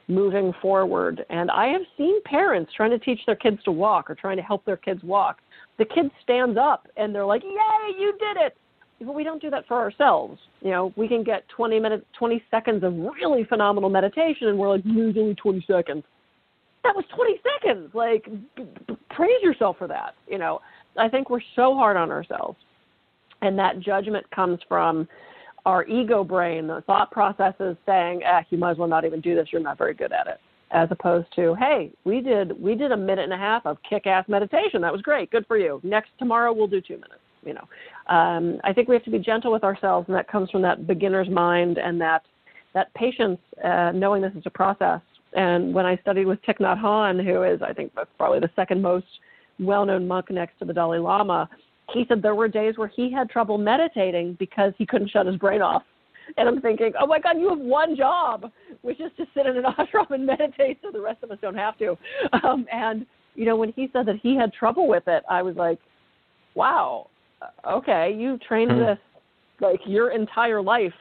[0.08, 1.24] moving forward.
[1.30, 4.42] And I have seen parents trying to teach their kids to walk or trying to
[4.42, 5.38] help their kids walk.
[5.78, 8.56] The kid stands up and they're like, "Yay, you did it!"
[9.00, 10.40] But we don't do that for ourselves.
[10.60, 14.70] You know, we can get 20 minutes, 20 seconds of really phenomenal meditation, and we're
[14.70, 16.04] like, "It's only 20 seconds."
[16.82, 17.94] That was 20 seconds.
[17.94, 20.14] Like, b- b- praise yourself for that.
[20.26, 20.60] You know,
[20.96, 22.58] I think we're so hard on ourselves,
[23.40, 25.08] and that judgment comes from
[25.66, 29.34] our ego brain, the thought processes saying, eh, you might as well not even do
[29.34, 30.40] this, you're not very good at it.
[30.70, 34.06] As opposed to, hey, we did we did a minute and a half of kick
[34.06, 34.80] ass meditation.
[34.80, 35.30] That was great.
[35.30, 35.80] Good for you.
[35.84, 37.20] Next tomorrow we'll do two minutes.
[37.44, 38.14] You know.
[38.14, 40.86] Um, I think we have to be gentle with ourselves and that comes from that
[40.86, 42.22] beginner's mind and that
[42.72, 45.00] that patience, uh, knowing this is a process.
[45.34, 48.82] And when I studied with Thich Nhat Hanh, who is I think probably the second
[48.82, 49.06] most
[49.60, 51.48] well known monk next to the Dalai Lama,
[51.92, 55.36] he said there were days where he had trouble meditating because he couldn't shut his
[55.36, 55.82] brain off.
[56.36, 58.50] And I'm thinking, oh my God, you have one job,
[58.82, 61.56] which is to sit in an ashram and meditate so the rest of us don't
[61.56, 61.96] have to.
[62.42, 63.04] Um, and,
[63.34, 65.78] you know, when he said that he had trouble with it, I was like,
[66.54, 67.10] wow,
[67.68, 68.78] okay, you trained hmm.
[68.78, 68.98] this
[69.60, 70.92] like your entire life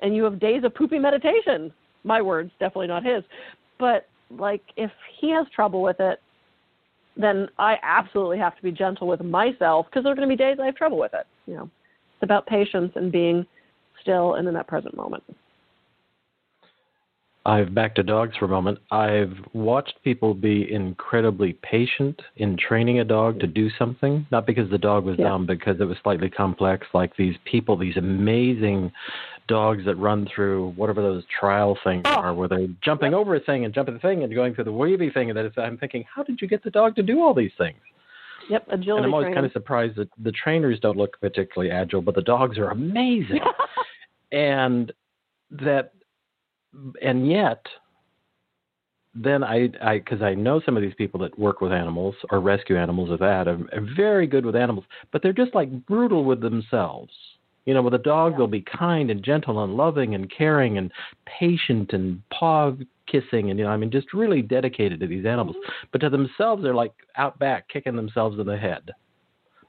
[0.00, 1.72] and you have days of poopy meditation.
[2.04, 3.24] My words, definitely not his.
[3.78, 6.20] But like if he has trouble with it,
[7.18, 10.36] then I absolutely have to be gentle with myself because there are going to be
[10.36, 11.26] days I have trouble with it.
[11.46, 11.70] You know,
[12.14, 13.44] it's about patience and being
[14.00, 15.24] still and in that present moment.
[17.48, 18.78] I've back to dogs for a moment.
[18.90, 24.70] I've watched people be incredibly patient in training a dog to do something, not because
[24.70, 25.28] the dog was yeah.
[25.28, 26.86] dumb, because it was slightly complex.
[26.92, 28.92] Like these people, these amazing
[29.48, 32.16] dogs that run through whatever those trial things oh.
[32.16, 33.18] are, where they're jumping yep.
[33.18, 35.50] over a thing and jumping the thing and going through the wavy thing, and that
[35.56, 37.78] I'm thinking, how did you get the dog to do all these things?
[38.50, 38.90] Yep, agility.
[38.90, 39.36] And I'm always training.
[39.36, 43.40] kind of surprised that the trainers don't look particularly agile, but the dogs are amazing.
[44.32, 44.92] and
[45.50, 45.92] that
[47.02, 47.64] and yet
[49.14, 52.40] then I, I, because I know some of these people that work with animals or
[52.40, 56.24] rescue animals or that are, are, very good with animals, but they're just like brutal
[56.24, 57.12] with themselves.
[57.64, 58.38] You know, with a dog, yeah.
[58.38, 60.90] they'll be kind and gentle and loving and caring and
[61.26, 62.72] patient and paw
[63.06, 65.56] kissing and you know, I mean, just really dedicated to these animals.
[65.56, 65.86] Mm-hmm.
[65.92, 68.90] But to themselves, they're like out back, kicking themselves in the head.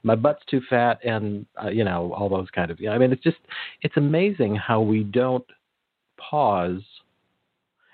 [0.02, 2.80] My butt's too fat, and uh, you know, all those kind of.
[2.80, 3.36] You know, I mean, it's just,
[3.82, 5.44] it's amazing how we don't
[6.16, 6.80] pause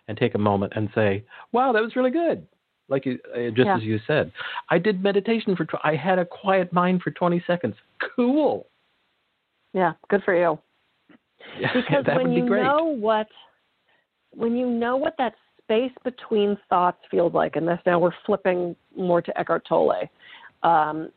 [0.08, 2.46] and take a moment and say, "Wow, that was really good."
[2.88, 3.76] Like you, uh, just yeah.
[3.76, 4.32] as you said,
[4.70, 5.66] I did meditation for.
[5.82, 7.74] I had a quiet mind for 20 seconds.
[8.14, 8.66] Cool.
[9.72, 10.58] Yeah, good for you.
[11.58, 13.28] Yeah, because when you be know what,
[14.30, 18.76] when you know what that space between thoughts feels like, and this now we're flipping
[18.96, 20.08] more to Eckhart Tolle.
[20.62, 21.10] Um,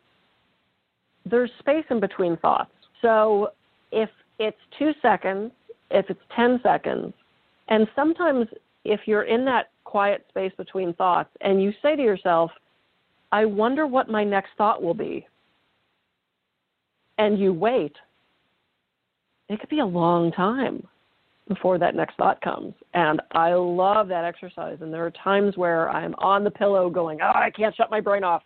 [1.29, 2.71] there's space in between thoughts.
[3.01, 3.49] So
[3.91, 4.09] if
[4.39, 5.51] it's two seconds
[5.91, 7.13] if it's 10 seconds.
[7.67, 8.47] And sometimes
[8.85, 12.51] if you're in that quiet space between thoughts and you say to yourself,
[13.31, 15.27] I wonder what my next thought will be,
[17.17, 17.95] and you wait,
[19.49, 20.87] it could be a long time
[21.47, 22.73] before that next thought comes.
[22.93, 24.77] And I love that exercise.
[24.81, 27.99] And there are times where I'm on the pillow going, oh, I can't shut my
[27.99, 28.43] brain off,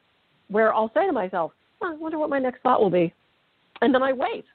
[0.48, 3.14] where I'll say to myself, oh, I wonder what my next thought will be.
[3.82, 4.46] And then I wait.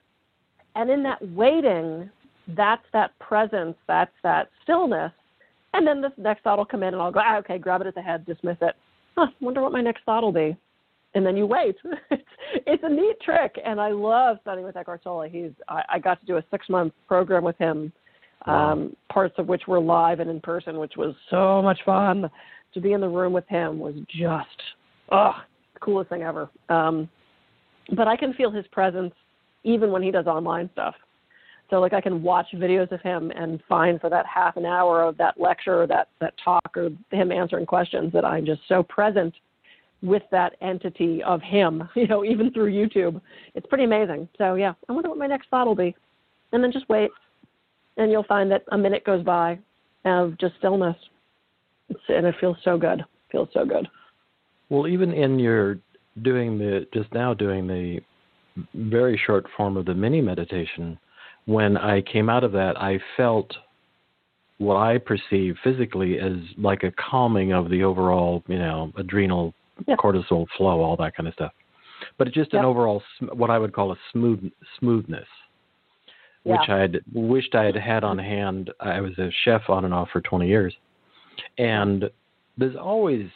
[0.75, 2.09] And in that waiting,
[2.55, 5.11] that's that presence, that's that stillness.
[5.73, 7.87] And then the next thought will come in and I'll go, ah, okay, grab it
[7.87, 8.75] at the head, dismiss it.
[9.15, 10.55] Huh, wonder what my next thought will be.
[11.15, 11.75] And then you wait.
[12.11, 12.23] it's,
[12.65, 13.59] it's a neat trick.
[13.63, 15.29] And I love studying with Eckhart Tolle.
[15.29, 17.91] He's, I, I got to do a six month program with him,
[18.45, 18.71] wow.
[18.71, 22.29] um, parts of which were live and in person, which was so much fun.
[22.75, 24.61] To be in the room with him was just,
[25.11, 25.33] oh,
[25.81, 26.49] coolest thing ever.
[26.69, 27.09] Um,
[27.95, 29.13] but I can feel his presence
[29.63, 30.95] even when he does online stuff.
[31.69, 35.03] So like I can watch videos of him and find for that half an hour
[35.03, 38.83] of that lecture or that, that talk or him answering questions that I'm just so
[38.83, 39.33] present
[40.01, 43.21] with that entity of him, you know, even through YouTube.
[43.55, 44.27] It's pretty amazing.
[44.37, 45.95] So yeah, I wonder what my next thought will be.
[46.51, 47.11] And then just wait.
[47.97, 49.59] And you'll find that a minute goes by
[50.05, 50.95] of just stillness.
[51.89, 52.99] It's, and it feels so good.
[52.99, 53.87] It feels so good.
[54.69, 55.79] Well, even in your
[56.21, 57.99] doing the just now doing the
[58.73, 60.97] very short form of the mini meditation,
[61.45, 63.51] when I came out of that, I felt
[64.59, 69.53] what I perceive physically as like a calming of the overall, you know, adrenal
[69.87, 69.95] yeah.
[69.95, 71.53] cortisol flow, all that kind of stuff.
[72.17, 73.01] But it's just an overall,
[73.33, 75.27] what I would call a smooth smoothness,
[76.43, 76.51] yeah.
[76.51, 78.71] which I'd wished I had had on hand.
[78.79, 80.73] I was a chef on and off for 20 years,
[81.57, 82.09] and
[82.57, 83.27] there's always,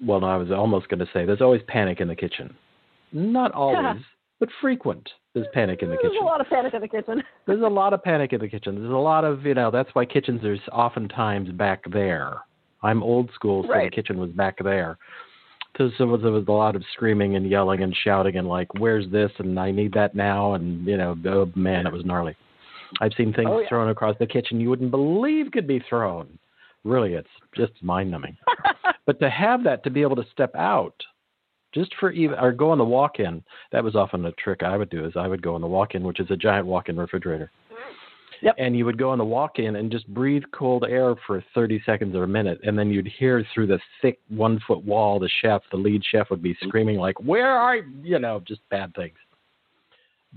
[0.00, 2.54] well, I was almost going to say there's always panic in the kitchen.
[3.12, 4.02] Not always,
[4.38, 6.22] but frequent There's panic in the There's kitchen.
[6.22, 7.22] a lot of panic in the kitchen.
[7.46, 8.74] There's a lot of panic in the kitchen.
[8.80, 12.34] There's a lot of, you know, that's why kitchens are oftentimes back there.
[12.82, 13.90] I'm old school, so Right.
[13.90, 14.98] the kitchen was back there.
[15.78, 19.08] So, so there was a lot of screaming and yelling and shouting and like, "Where's
[19.10, 22.36] this?" and "I need that now," and you know, oh man, it was gnarly.
[23.00, 23.68] I've seen things Oh, yeah.
[23.70, 26.38] thrown across the kitchen you wouldn't believe could be thrown.
[26.84, 28.36] Really, it's just mind numbing.
[29.06, 30.94] but to have that, to be able to step out,
[31.72, 33.42] just for even or go on the walk-in,
[33.72, 35.04] that was often a trick I would do.
[35.04, 37.50] Is I would go on the walk-in, which is a giant walk-in refrigerator.
[38.42, 38.56] Yep.
[38.58, 42.16] And you would go on the walk-in and just breathe cold air for 30 seconds
[42.16, 45.76] or a minute, and then you'd hear through the thick one-foot wall the chef, the
[45.76, 49.16] lead chef, would be screaming like, "Where are you?" You know, just bad things.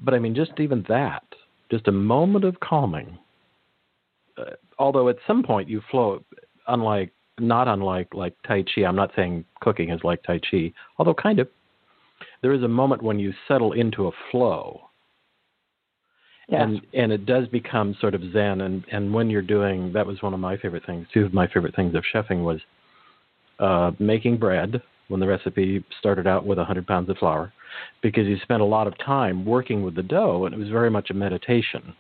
[0.04, 1.24] But I mean, just even that,
[1.72, 3.18] just a moment of calming.
[4.38, 6.24] Uh, although at some point you float,
[6.68, 8.84] unlike not unlike like Tai Chi.
[8.86, 11.48] I'm not saying cooking is like Tai Chi, although kind of.
[12.42, 14.86] There is a moment when you settle into a flow
[16.48, 16.62] Yes.
[16.62, 20.22] and and it does become sort of zen and and when you're doing that was
[20.22, 22.60] one of my favorite things two of my favorite things of chefing was
[23.60, 27.52] uh making bread when the recipe started out with 100 pounds of flour
[28.04, 30.92] because you spent a lot of time working with the dough and it was very
[30.92, 31.96] much a meditation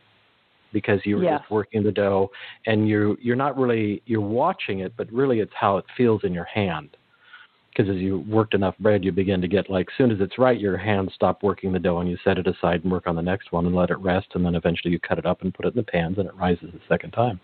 [0.73, 1.39] because you're Yes.
[1.39, 2.29] just working the dough
[2.65, 6.33] and you you're not really you're watching it but really it's how it feels in
[6.33, 6.97] your hand
[7.75, 10.59] because as you worked enough bread, you begin to get like, soon as it's right,
[10.59, 13.21] your hands stop working the dough and you set it aside and work on the
[13.21, 15.65] next one and let it rest, and then eventually you cut it up and put
[15.65, 17.39] it in the pans and it rises the second time.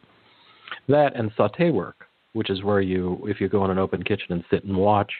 [0.87, 4.27] That and saute work, which is where you, if you go in an open kitchen
[4.29, 5.11] and sit and watch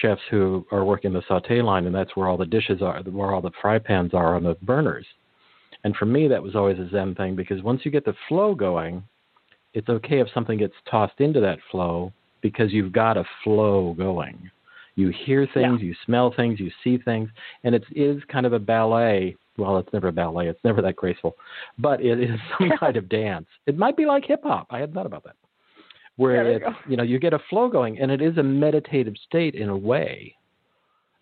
[0.00, 3.34] chefs who are working the saute line, and that's where all the dishes are, where
[3.34, 5.06] all the fry pans are on the burners.
[5.84, 8.54] And for me, that was always a Zen thing because once you get the flow
[8.54, 9.02] going,
[9.72, 12.12] it's okay if something gets tossed into that flow
[12.42, 14.50] because you've got a flow going.
[14.96, 17.30] You hear things, you smell things, you see things,
[17.64, 19.36] and it is kind of a ballet.
[19.56, 21.36] Well, it's never a ballet, it's never that graceful,
[21.78, 23.46] but it is some kind of dance.
[23.66, 24.66] It might be like hip hop.
[24.70, 25.36] I hadn't thought about that.
[26.16, 29.14] Where Yeah, it's, you know, you get a flow going, and it is a meditative
[29.26, 30.34] state in a way,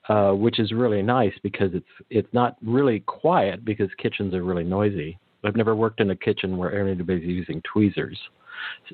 [0.09, 4.65] uh, which is really nice because it's it's not really quiet because kitchens are really
[4.65, 5.19] noisy.
[5.45, 8.19] I've never worked in a kitchen where anybody's using tweezers.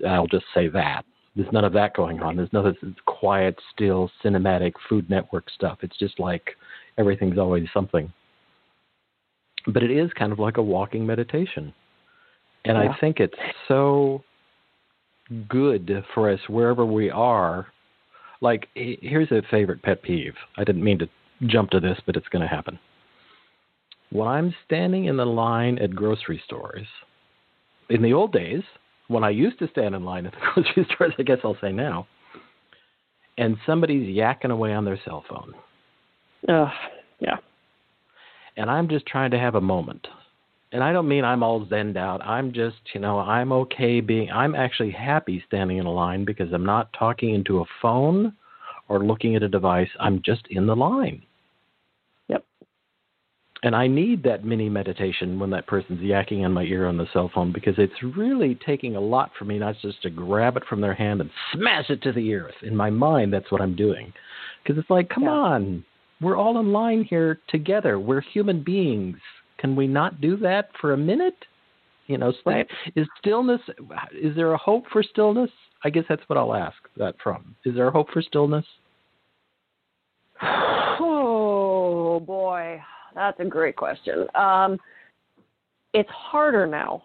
[0.07, 1.05] I'll just say that.
[1.37, 2.37] There's none of that going on.
[2.37, 5.79] There's none of this quiet, still, cinematic Food Network stuff.
[5.83, 6.51] It's just like
[6.99, 8.13] everything's always something.
[9.67, 11.73] But it is kind of like a walking meditation.
[12.65, 12.91] And Yeah.
[12.91, 14.23] I think it's so
[15.49, 17.67] good for us wherever we are.
[18.45, 20.35] Like, here's a favorite pet peeve.
[20.59, 21.09] I didn't mean to
[21.47, 22.79] jump to this, but it's going to happen.
[24.11, 26.87] When I'm standing in the line at grocery stores,
[27.89, 28.61] in the old days,
[29.09, 31.73] when I used to stand in line at the grocery stores, I guess I'll say
[31.73, 32.07] now,
[33.39, 35.55] and somebody's yakking away on their cell phone,
[36.47, 36.69] Ugh,
[37.21, 37.37] yeah.
[38.59, 40.07] and I'm just trying to have a moment.
[40.75, 42.21] And I don't mean I'm all zenned out.
[42.23, 46.53] I'm just, you know, I'm okay being, I'm actually happy standing in a line because
[46.53, 48.35] I'm not talking into a phone
[48.89, 49.89] or looking at a device.
[50.01, 51.23] I'm just in the line.
[52.27, 52.45] Yep.
[53.63, 57.07] And I need that mini meditation when that person's yakking in my ear on the
[57.13, 60.65] cell phone because it's really taking a lot for me not just to grab it
[60.69, 62.57] from their hand and smash it to the earth.
[62.65, 64.13] In my mind, that's what I'm doing.
[64.65, 65.31] Because it's like, come Yeah.
[65.31, 65.85] on,
[66.21, 68.01] we're all in line here together.
[68.01, 69.19] We're human beings.
[69.65, 71.47] Can we not do that for a minute?
[72.07, 72.71] You know, Right.
[72.97, 73.63] is stillness,
[74.13, 75.51] is there a hope for stillness?
[75.83, 77.57] I guess that's what I'll ask that from.
[77.65, 78.67] Is there a hope for stillness?
[81.01, 82.81] Oh boy,
[83.15, 84.29] that's a great question.
[84.37, 84.79] Um,
[85.93, 87.03] it's harder now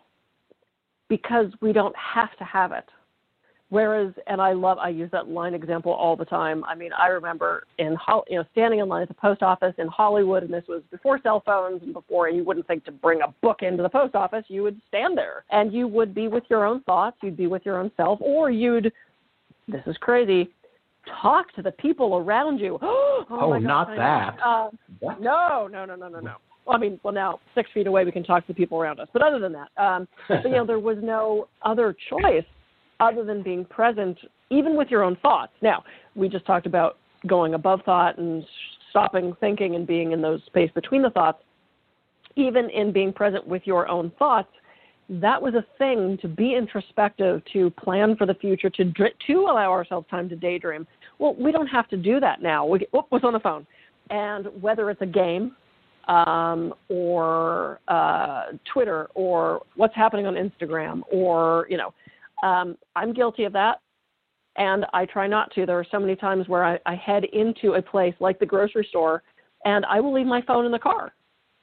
[1.07, 2.88] because we don't have to have it.
[3.72, 6.63] Whereas, and I love, I use that line example all the time.
[6.65, 7.95] I mean, I remember in,
[8.28, 11.20] you know, standing in line at the post office in Hollywood, and this was before
[11.22, 14.43] cell phones and before you wouldn't think to bring a book into the post office.
[14.47, 17.63] You would stand there and you would be with your own thoughts, you'd be with
[17.63, 18.91] your own self, or you'd,
[19.67, 20.49] this is crazy,
[21.22, 22.80] talk to the people around you.
[22.82, 24.36] oh, Oh, not that.
[24.43, 24.70] Uh,
[25.20, 26.36] no, no, no, no, no, no.
[26.65, 28.99] Well, I mean, well, now six feet away, we can talk to the people around
[28.99, 29.07] us.
[29.13, 32.45] But other than that, um, but, you know, there was no other choice
[32.99, 34.17] other than being present,
[34.49, 35.53] even with your own thoughts.
[35.61, 35.83] Now,
[36.15, 36.97] we just talked about
[37.27, 38.43] going above thought and
[38.89, 41.39] stopping thinking and being in those space between the thoughts.
[42.35, 44.49] Even in being present with your own thoughts,
[45.09, 48.93] that was a thing to be introspective, to plan for the future, to
[49.27, 50.85] to allow ourselves time to daydream.
[51.17, 52.65] Well, we don't have to do that now.
[52.65, 53.65] We get, whoop, what's on the phone?
[54.11, 55.55] And whether it's a game
[56.07, 61.93] um, or uh, Twitter or what's happening on Instagram or you know,
[62.43, 63.81] um, I'm guilty of that,
[64.57, 65.65] and I try not to.
[65.65, 68.85] There are so many times where I, I head into a place like the grocery
[68.89, 69.23] store,
[69.65, 71.13] and I will leave my phone in the car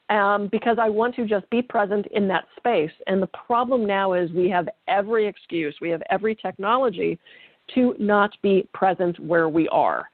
[0.08, 2.90] um, because I want to just be present in that space.
[3.06, 7.18] And the problem now is we have every excuse, we have every technology
[7.74, 10.08] to not be present where we are.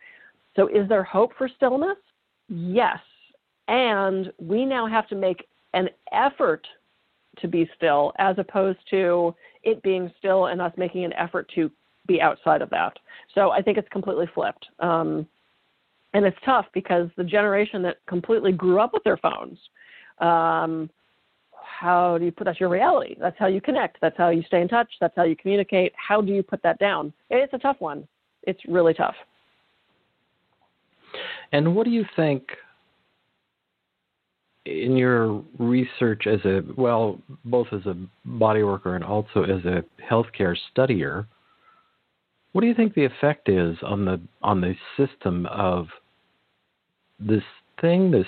[0.56, 1.96] So, is there hope for stillness?
[2.48, 2.98] Yes.
[3.68, 6.66] And we now have to make an effort
[7.40, 11.70] to be still as opposed to it being still and us making an effort to
[12.06, 12.98] be outside of that.
[13.34, 14.66] So, I think it's completely flipped.
[14.80, 15.26] Um,
[16.14, 19.58] and it's tough because the generation that completely grew up with their phones
[20.18, 20.90] um,
[21.82, 23.16] how do you put that's your reality.
[23.18, 23.98] That's how you connect.
[24.00, 24.88] That's how you stay in touch.
[25.00, 25.92] That's how you communicate.
[25.96, 27.12] How do you put that down?
[27.30, 28.06] It's a tough one.
[28.44, 29.14] It's really tough.
[31.52, 32.44] And what do you think
[34.64, 39.82] in your research as a well both as a body worker and also as a
[40.08, 41.26] healthcare studier
[42.52, 45.88] what do you think the effect is on the on the system of
[47.18, 47.42] this
[47.80, 48.26] thing this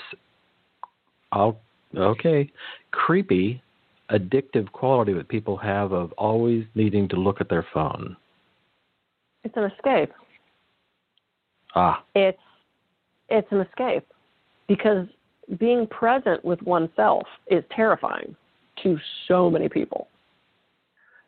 [1.34, 1.58] I'll
[1.96, 2.50] okay,
[2.92, 3.62] creepy,
[4.10, 8.16] addictive quality that people have of always needing to look at their phone?
[9.42, 10.12] It's an escape.
[11.74, 12.04] Ah.
[12.14, 12.38] It's
[13.28, 14.06] it's an escape
[14.68, 15.06] because
[15.58, 18.34] being present with oneself is terrifying
[18.82, 20.08] to so many people.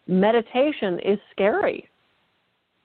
[0.06, 1.88] Meditation is scary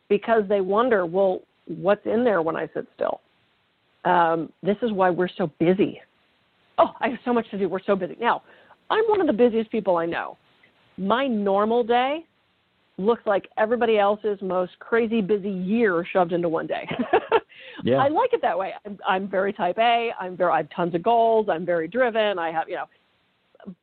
[0.10, 3.22] because they wonder, well, what's in there when I sit still?
[4.04, 6.02] Um, this is why we're so busy
[6.82, 7.70] oh, I have so much to do.
[7.70, 8.18] We're so busy.
[8.20, 8.42] Now,
[8.90, 10.38] I'm one of the busiest people I know.
[10.98, 12.26] My normal day
[13.02, 16.88] looks like everybody else's most crazy busy year shoved into one day.
[17.84, 17.98] yeah.
[17.98, 18.74] I like it that way.
[18.86, 20.12] I'm, I'm very type A.
[20.20, 21.48] I'm very, I have tons of goals.
[21.50, 22.40] I'm very driven.
[22.40, 23.74] I have, you know.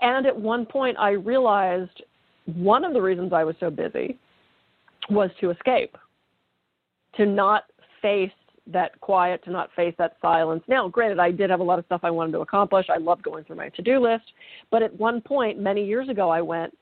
[0.00, 2.02] And at one point, I realized
[2.46, 4.16] one of the reasons I was so busy
[5.10, 5.96] was to escape,
[7.16, 7.64] to not
[8.00, 8.30] face
[8.66, 10.62] that quiet, to not face that silence.
[10.68, 12.86] Now, granted, I did have a lot of stuff I wanted to accomplish.
[12.90, 14.24] I loved going through my to do list.
[14.70, 16.76] But at one point, many years ago, I went,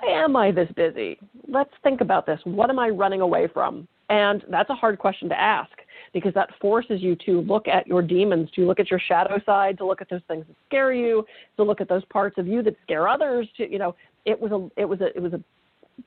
[0.00, 1.18] why am I this busy?
[1.48, 2.40] Let's think about this.
[2.44, 3.88] What am I running away from?
[4.10, 5.70] And that's a hard question to ask
[6.14, 9.76] because that forces you to look at your demons, to look at your shadow side,
[9.78, 11.24] to look at those things that scare you,
[11.56, 13.46] to look at those parts of you that scare others.
[13.58, 13.94] To you know,
[14.24, 15.40] it was a it was a it was a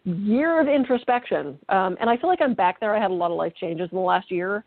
[0.06, 2.96] year of introspection, um, and I feel like I'm back there.
[2.96, 4.64] I had a lot of life changes in the last year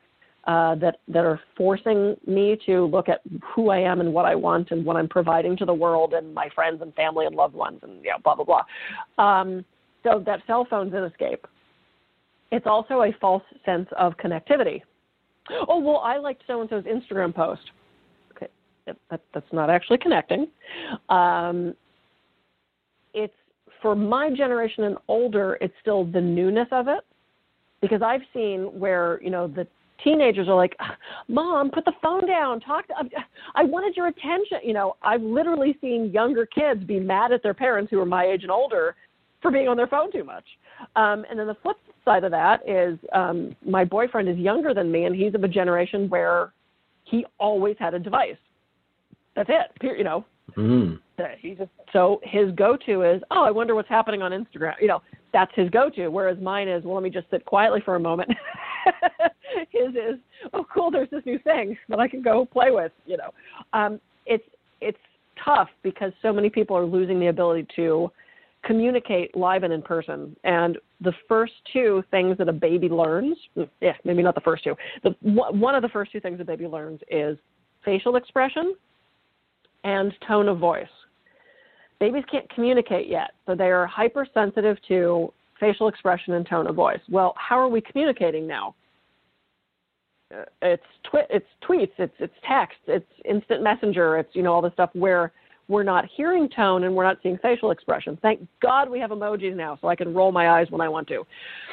[0.46, 3.20] uh, that that are forcing me to look at
[3.54, 6.34] who I am and what I want and what I'm providing to the world and
[6.34, 8.62] my friends and family and loved ones and blah blah blah.
[9.24, 9.64] Um,
[10.02, 11.46] so that cell phone's an escape.
[12.52, 14.82] It's also a false sense of connectivity.
[15.68, 17.62] Oh well, I liked so and so's Instagram post.
[18.36, 18.48] Okay,
[18.86, 20.48] that, that's not actually connecting.
[21.08, 21.74] Um,
[23.14, 23.34] it's
[23.80, 27.00] for my generation and older, it's still the newness of it.
[27.82, 29.66] Because I've seen where, you know, the
[30.02, 30.76] teenagers are like,
[31.28, 32.60] Mom, put the phone down.
[32.60, 32.94] Talk to,
[33.54, 34.58] I wanted your attention.
[34.62, 38.24] You know, I've literally seen younger kids be mad at their parents who are my
[38.24, 38.96] age and older
[39.42, 40.44] for being on their phone too much.
[40.96, 44.90] Um, and then the flip side of that is um, my boyfriend is younger than
[44.90, 46.52] me, and he's of a generation where
[47.04, 48.36] he always had a device.
[49.36, 49.70] That's it.
[49.82, 50.24] You know,
[50.56, 51.00] Mm.
[51.40, 54.74] He just so his go-to is, oh, I wonder what's happening on Instagram.
[54.80, 56.08] You know, that's his go-to.
[56.08, 58.30] Whereas mine is, well, let me just sit quietly for a moment.
[59.70, 60.18] his is,
[60.52, 62.92] oh, cool, there's this new thing that I can go play with.
[63.06, 63.30] You know,
[63.72, 64.44] um, it's
[64.80, 64.98] it's
[65.44, 68.10] tough because so many people are losing the ability to
[68.64, 70.36] communicate live and in person.
[70.44, 73.36] And the first two things that a baby learns,
[73.80, 76.66] yeah, maybe not the first two, the one of the first two things a baby
[76.66, 77.36] learns is
[77.84, 78.74] facial expression
[79.84, 80.86] and tone of voice.
[82.00, 85.32] Babies can't communicate yet, so they are hypersensitive to
[85.64, 87.00] facial expression and tone of voice.
[87.08, 88.74] Well, how are we communicating now?
[90.34, 94.62] Uh, it's twi- it's tweets, it's it's text, it's instant messenger, it's you know all
[94.62, 95.32] the stuff where
[95.68, 98.18] we're not hearing tone and we're not seeing facial expression.
[98.20, 101.08] Thank God we have emojis now, so I can roll my eyes when I want
[101.08, 101.26] to.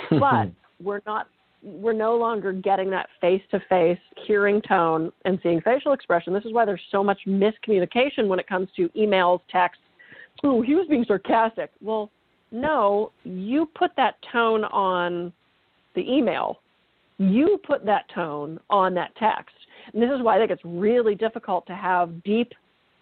[0.20, 0.50] But
[0.82, 1.28] we're not
[1.64, 6.34] we're no longer getting that face to face hearing tone and seeing facial expression.
[6.34, 9.84] This is why there's so much miscommunication when it comes to emails, texts.
[10.46, 11.70] Ooh, he was being sarcastic.
[11.82, 12.10] Well,
[12.52, 15.32] no, you put that tone on
[15.96, 16.60] the email.
[17.18, 19.56] You put that tone on that text.
[19.94, 22.54] And this is why I think it's really difficult to have deep,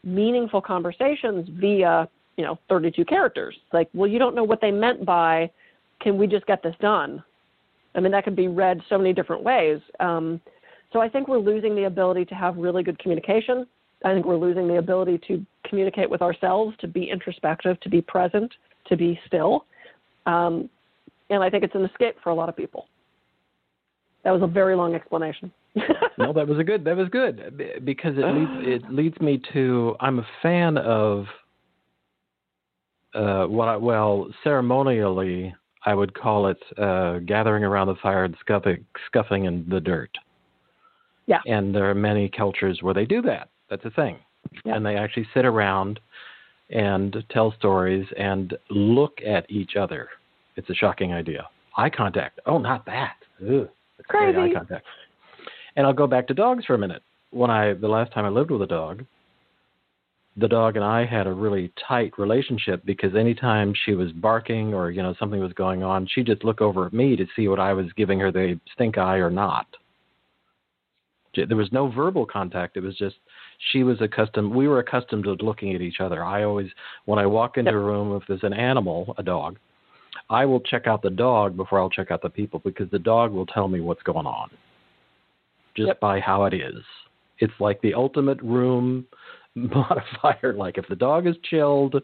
[0.03, 3.55] meaningful conversations via, you know, 32 characters.
[3.73, 5.49] Like, well, you don't know what they meant by,
[6.01, 7.23] can we just get this done?
[7.95, 9.79] I mean, that can be read so many different ways.
[9.99, 10.39] Um,
[10.93, 13.65] so I think we're losing the ability to have really good communication.
[14.05, 18.01] I think we're losing the ability to communicate with ourselves, to be introspective, to be
[18.01, 18.51] present,
[18.89, 19.65] to be still.
[20.25, 20.69] Um,
[21.29, 22.87] and I think it's an escape for a lot of people.
[24.23, 25.51] That was a very long explanation.
[26.17, 26.83] no, that was a good.
[26.83, 29.95] That was good because it leads it leads me to.
[29.99, 31.25] I'm a fan of
[33.13, 35.53] uh, what I, well ceremonially
[35.85, 40.11] I would call it uh, gathering around the fire and scuffing, scuffing in the dirt.
[41.25, 41.39] Yeah.
[41.45, 43.49] And there are many cultures where they do that.
[43.69, 44.17] That's a thing.
[44.65, 44.75] Yeah.
[44.75, 45.99] And they actually sit around
[46.69, 50.09] and tell stories and look at each other.
[50.55, 51.47] It's a shocking idea.
[51.77, 52.39] Eye contact.
[52.45, 53.15] Oh, not that.
[53.41, 53.69] Ugh,
[54.07, 54.37] Crazy.
[54.37, 54.85] eye contact.
[55.75, 57.01] And I'll go back to dogs for a minute.
[57.31, 59.05] When I the last time I lived with a dog,
[60.35, 64.89] the dog and I had a really tight relationship because anytime she was barking or
[64.91, 67.59] you know something was going on, she'd just look over at me to see what
[67.59, 69.67] I was giving her the stink eye or not.
[71.35, 72.75] There was no verbal contact.
[72.75, 73.15] It was just
[73.71, 74.53] she was accustomed.
[74.53, 76.23] We were accustomed to looking at each other.
[76.23, 76.69] I always,
[77.05, 79.57] when I walk into a room, if there's an animal, a dog,
[80.29, 83.31] I will check out the dog before I'll check out the people because the dog
[83.31, 84.49] will tell me what's going on,
[85.75, 85.99] just yep.
[85.99, 86.83] by how it is.
[87.39, 89.05] It's like the ultimate room
[89.55, 90.53] modifier.
[90.53, 91.95] Like if the dog is chilled,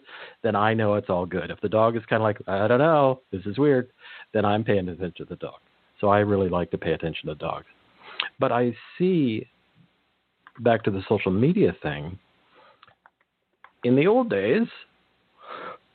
[0.43, 1.51] then I know it's all good.
[1.51, 3.91] If the dog is kind of like I don't know, this is weird,
[4.33, 5.59] then I'm paying attention to the dog.
[6.01, 7.65] So I really like to pay attention to dogs.
[8.39, 9.47] But I see
[10.59, 12.17] back to the social media thing.
[13.83, 14.67] In the old days,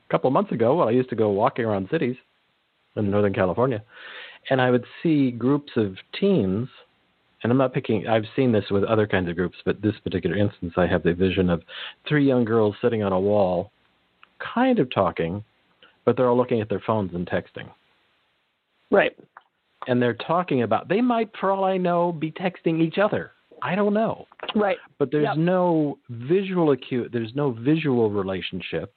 [0.09, 2.17] a couple of months ago, when I used to go walking around cities
[2.97, 3.83] in Northern California,
[4.49, 6.69] and I would see groups of teens
[7.43, 10.37] and I'm not picking, I've seen this with other kinds of groups, but this particular
[10.37, 11.63] instance, I have the vision of
[12.07, 13.73] three young girls sitting on a wall,
[14.55, 15.43] kind of talking,
[16.05, 17.71] but they're all looking at their phones and texting.
[18.91, 19.17] Right.
[19.87, 23.33] And they're talking about, they might, for all I know, be texting each other.
[23.63, 24.27] I don't know.
[24.55, 24.79] Right.
[24.99, 25.37] But there's yep.
[25.37, 28.97] no visual acute, there's no visual relationship.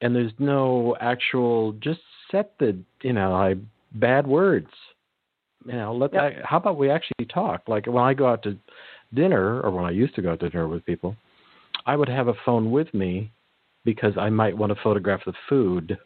[0.00, 3.54] And there's no actual, just set the, you know, I,
[3.94, 4.68] bad words
[5.66, 6.34] you know, let yep.
[6.34, 6.44] that.
[6.44, 7.62] How about we actually talk?
[7.68, 8.56] Like when I go out to
[9.14, 11.16] dinner, or when I used to go out to dinner with people,
[11.86, 13.30] I would have a phone with me
[13.84, 15.98] because I might want to photograph the food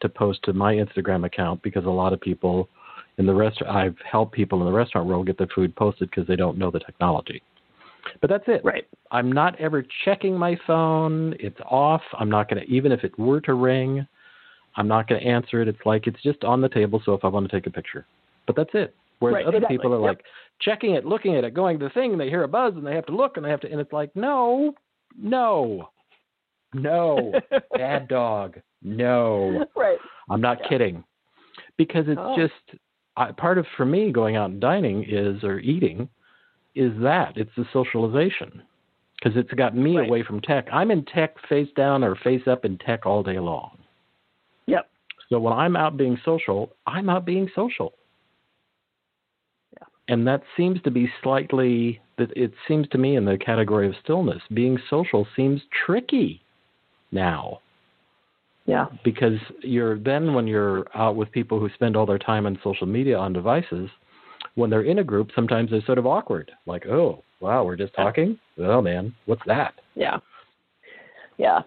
[0.00, 2.68] to post to my Instagram account because a lot of people
[3.18, 6.26] in the restaurant, I've helped people in the restaurant world get their food posted because
[6.26, 7.42] they don't know the technology.
[8.20, 8.64] But that's it.
[8.64, 8.86] Right.
[9.10, 11.34] I'm not ever checking my phone.
[11.38, 12.02] It's off.
[12.18, 14.06] I'm not going to, even if it were to ring,
[14.76, 15.68] I'm not going to answer it.
[15.68, 17.02] It's like it's just on the table.
[17.04, 18.06] So if I want to take a picture,
[18.46, 18.94] but that's it.
[19.18, 19.78] Whereas right, other exactly.
[19.78, 20.16] people are yep.
[20.16, 20.24] like
[20.60, 22.84] checking it, looking at it, going to the thing, and they hear a buzz, and
[22.84, 24.74] they have to look, and they have to, and it's like, no,
[25.16, 25.90] no,
[26.74, 27.32] no,
[27.76, 29.64] bad dog, no.
[29.76, 29.98] Right.
[30.28, 30.68] I'm not yeah.
[30.68, 31.04] kidding,
[31.76, 32.34] because it's oh.
[32.36, 32.80] just
[33.16, 36.08] I, part of for me going out and dining is or eating
[36.74, 38.62] is that it's the socialization
[39.16, 40.08] because it's got me right.
[40.08, 40.66] away from tech.
[40.72, 43.78] I'm in tech face down or face up in tech all day long.
[44.66, 44.88] Yep.
[45.28, 47.92] So when I'm out being social, I'm out being social
[50.08, 53.94] and that seems to be slightly that it seems to me in the category of
[54.02, 56.42] stillness being social seems tricky
[57.10, 57.60] now
[58.66, 58.86] yeah.
[59.04, 62.86] Because you're then when you're out with people who spend all their time on social
[62.86, 63.88] media on devices
[64.54, 66.50] when they're in a group sometimes they're sort of awkward.
[66.66, 68.38] Like oh wow we're just talking?
[68.58, 69.74] Oh man what's that?
[69.94, 70.18] Yeah.
[71.38, 71.60] Yeah.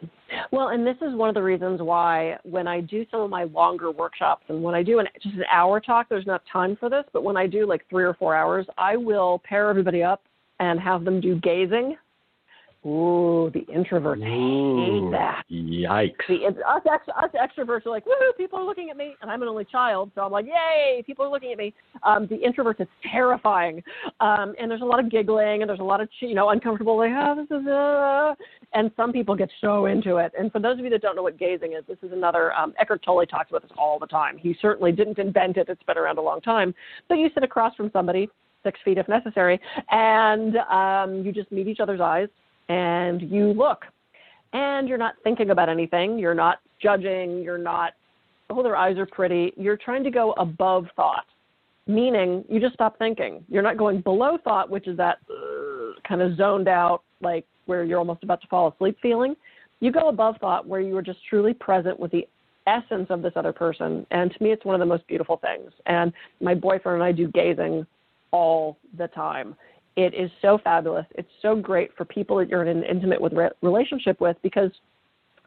[0.52, 3.44] Well, and this is one of the reasons why when I do some of my
[3.44, 6.90] longer workshops and when I do an, just an hour talk, there's not time for
[6.90, 10.24] this, but when I do like three or four hours, I will pair everybody up
[10.60, 11.98] and have them do gazing
[12.86, 15.44] Ooh, the introverts Ooh, hate that.
[15.52, 16.28] Yikes.
[16.28, 19.16] The, us, ex, us extroverts are like, woohoo, people are looking at me.
[19.24, 21.74] And I'm an only child, so I'm like, yay, people are looking at me.
[22.04, 23.82] Um, the introverts, it's terrifying.
[24.20, 26.96] Um, and there's a lot of giggling and there's a lot of, you know, uncomfortable,
[26.96, 28.36] like, oh, this is, uh,
[28.74, 30.32] and some people get so into it.
[30.38, 32.76] And for those of you that don't know what gazing is, this is another, um,
[32.80, 34.38] Eckhart Tolle talks about this all the time.
[34.38, 36.76] He certainly didn't invent it, it's been around a long time.
[37.10, 38.30] But you sit across from somebody,
[38.64, 39.60] six feet if necessary,
[39.90, 42.28] and um, you just meet each other's eyes
[42.70, 43.86] and you look.
[44.54, 46.18] And you're not thinking about anything.
[46.18, 47.42] You're not judging.
[47.42, 47.94] You're not
[48.50, 49.54] oh their eyes are pretty.
[49.58, 51.26] You're trying to go above thought
[51.88, 53.44] meaning you just stop thinking.
[53.48, 57.84] You're not going below thought which is that uh, kind of zoned out like where
[57.84, 59.36] you're almost about to fall asleep feeling.
[59.80, 62.28] You go above thought where you are just truly present with the
[62.68, 64.06] essence of this other person.
[64.12, 65.72] And to me it's one of the most beautiful things.
[65.86, 66.12] And
[66.42, 67.86] my boyfriend and i do gazing
[68.32, 69.56] all the time
[69.96, 71.06] it is so fabulous.
[71.16, 74.72] It's so great for people that you're in an intimate with re- relationship with because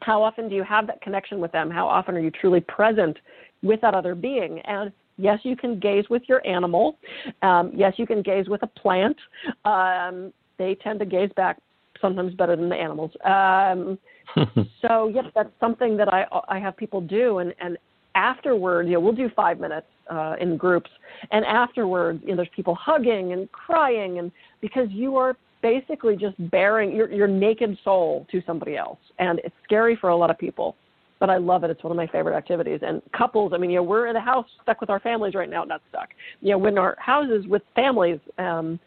[0.01, 1.69] how often do you have that connection with them?
[1.69, 3.17] How often are you truly present
[3.61, 4.59] with that other being?
[4.59, 6.97] And yes, you can gaze with your animal.
[7.41, 9.17] Um, yes, you can gaze with a plant.
[9.65, 11.57] Um, they tend to gaze back
[12.01, 13.11] sometimes better than the animals.
[13.25, 13.99] Um,
[14.81, 17.77] so, yep, that's something that I I have people do, and and
[18.15, 20.89] afterward, you know, we'll do five minutes uh, in groups,
[21.31, 24.31] and afterwards, you know, there's people hugging and crying, and
[24.61, 29.55] because you are basically just baring your your naked soul to somebody else, and it's
[29.63, 30.75] scary for a lot of people.
[31.19, 31.69] But I love it.
[31.69, 32.79] It's one of my favorite activities.
[32.81, 35.49] And couples, I mean, you know, we're in a house stuck with our families right
[35.49, 36.07] now, not stuck.
[36.39, 38.79] You know, when our houses with families, um,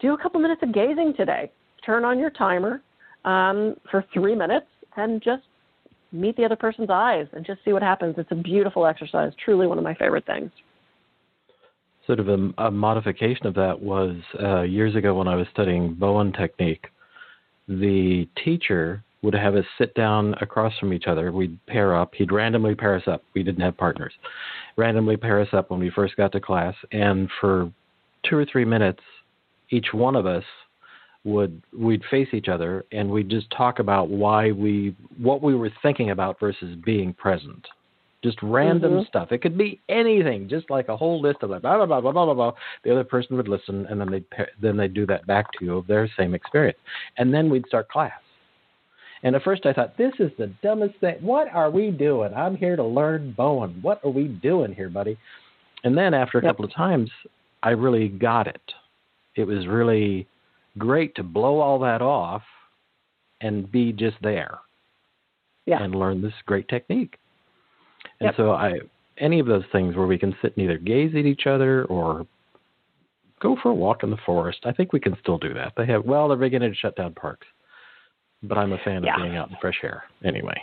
[0.00, 1.50] do a couple minutes of gazing today.
[1.84, 2.80] Turn on your timer
[3.24, 5.42] um, for three minutes and just
[6.14, 8.14] meet the other person's eyes and just see what happens.
[8.18, 10.50] It's a beautiful exercise, truly one of my favorite things.
[12.06, 15.94] Sort of a, a modification of that was uh, years ago when I was studying
[15.94, 16.86] Bowen technique.
[17.66, 21.32] The teacher would have us sit down across from each other.
[21.32, 22.12] We'd pair up.
[22.14, 23.22] He'd randomly pair us up.
[23.34, 24.12] We didn't have partners.
[24.76, 27.72] Randomly pair us up when we first got to class, and for
[28.28, 29.00] two or three minutes,
[29.70, 30.44] each one of us
[31.24, 35.70] would we'd face each other and we'd just talk about why we what we were
[35.82, 37.66] thinking about versus being present.
[38.22, 39.06] Just random mm-hmm.
[39.06, 39.32] stuff.
[39.32, 42.24] It could be anything just like a whole list of like blah blah blah blah
[42.26, 42.52] blah blah
[42.84, 44.24] the other person would listen and then they'd
[44.60, 46.78] then they'd do that back to you of their same experience.
[47.16, 48.12] And then we'd start class.
[49.22, 51.16] And at first i thought this is the dumbest thing.
[51.20, 52.34] What are we doing?
[52.34, 53.78] I'm here to learn bowen.
[53.80, 55.16] What are we doing here buddy?
[55.84, 56.50] And then after a yep.
[56.50, 57.10] couple of times
[57.62, 58.60] i really got it.
[59.36, 60.28] It was really
[60.78, 62.42] great to blow all that off
[63.40, 64.58] and be just there
[65.66, 65.82] yeah.
[65.82, 67.16] and learn this great technique.
[68.20, 68.34] And yep.
[68.36, 68.74] so I
[69.18, 72.26] any of those things where we can sit and either gaze at each other or
[73.40, 74.58] go for a walk in the forest.
[74.64, 75.72] I think we can still do that.
[75.76, 77.46] They have well, they're beginning to shut down parks.
[78.42, 79.16] But I'm a fan yeah.
[79.16, 80.56] of being out in fresh air anyway.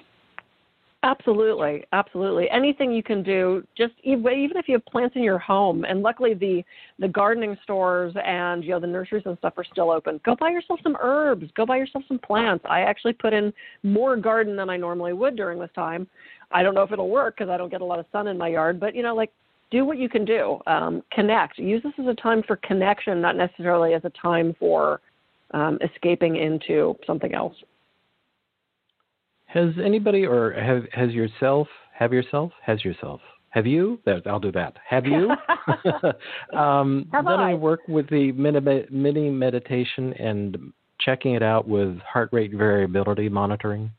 [1.04, 2.48] Absolutely, absolutely.
[2.52, 6.36] Anything you can do, just even if you have plants in your home, and luckily
[6.36, 6.64] the
[7.00, 10.22] the gardening stores and you know the nurseries and stuff are still open.
[10.24, 11.50] Go buy yourself some herbs.
[11.56, 12.64] Go buy yourself some plants.
[12.70, 16.08] I actually put in more garden than I normally would during this time.
[16.52, 18.38] I don't know if it'll work because I don't get a lot of sun in
[18.38, 19.32] my yard, but you know, like
[19.72, 20.60] do what you can do.
[20.68, 21.58] Um, connect.
[21.58, 25.02] Use this as a time for connection, not necessarily as a time for
[25.52, 27.56] um, escaping into something else.
[29.54, 33.22] Has anybody or have has yourself have yourself has yourself
[33.52, 34.00] have you?
[34.26, 34.78] I'll do that.
[34.88, 35.30] Have you
[36.58, 37.52] um, have done I?
[37.52, 43.28] any work with the mini, mini meditation and checking it out with heart rate variability
[43.28, 43.92] monitoring?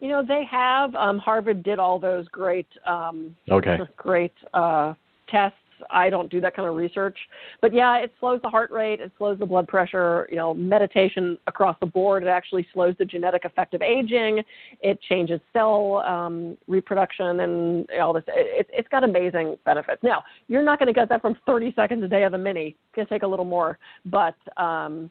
[0.00, 0.94] You know, they have.
[0.94, 4.94] Um, Harvard did all those great, um, okay, great uh,
[5.30, 5.56] tests
[5.90, 7.16] I don't do that kind of research.
[7.60, 11.38] But yeah, it slows the heart rate, it slows the blood pressure, you know, meditation
[11.46, 12.22] across the board.
[12.22, 14.42] It actually slows the genetic effect of aging.
[14.80, 18.24] It changes cell um, reproduction and all this.
[18.28, 20.02] It, it's got amazing benefits.
[20.02, 22.68] Now, you're not going to get that from 30 seconds a day of the mini.
[22.68, 23.78] It's going to take a little more.
[24.04, 25.10] But um,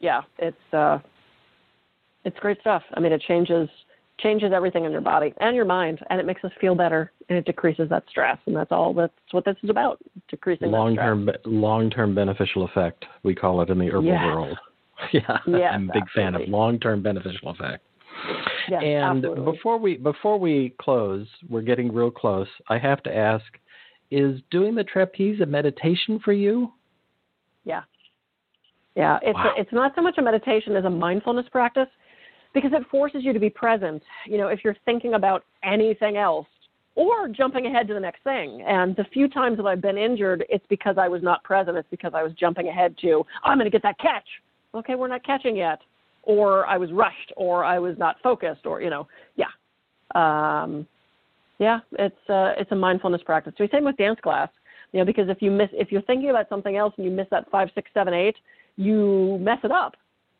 [0.00, 0.98] yeah, it's uh,
[2.24, 2.82] it's great stuff.
[2.94, 3.68] I mean, it changes–
[4.20, 7.38] changes everything in your body and your mind, and it makes us feel better, and
[7.38, 8.94] it decreases that stress, and that's all.
[8.94, 9.98] That's what this is about:
[10.28, 13.04] decreasing long term long term beneficial effect.
[13.22, 14.58] We call it in the herbal world.
[15.12, 16.10] yeah, yes, I'm a big absolutely.
[16.14, 17.84] fan of long term beneficial effect.
[18.68, 19.52] Yes, and absolutely.
[19.52, 22.48] before we before we close, we're getting real close.
[22.68, 23.44] I have to ask:
[24.10, 26.72] Is doing the trapeze a meditation for you?
[27.64, 27.82] Yeah,
[28.94, 29.18] yeah.
[29.22, 29.54] It's wow.
[29.56, 31.88] a, it's not so much a meditation as a mindfulness practice
[32.54, 34.02] because it forces you to be present.
[34.26, 36.46] You know, if you're thinking about anything else
[36.94, 38.62] or jumping ahead to the next thing.
[38.66, 41.76] And the few times that I've been injured, it's because I was not present.
[41.76, 44.26] It's because I was jumping ahead to, I'm going to get that catch.
[44.74, 45.80] Okay, we're not catching yet.
[46.24, 49.46] Or I was rushed, or I was not focused, or, you know, yeah.
[50.14, 50.86] Um,
[51.58, 53.54] yeah, it's uh, it's a mindfulness practice.
[53.58, 54.48] So same with dance class,
[54.92, 57.26] you know, because if you miss if you're thinking about something else and you miss
[57.30, 58.36] that five, six, seven, eight,
[58.76, 59.94] you mess it up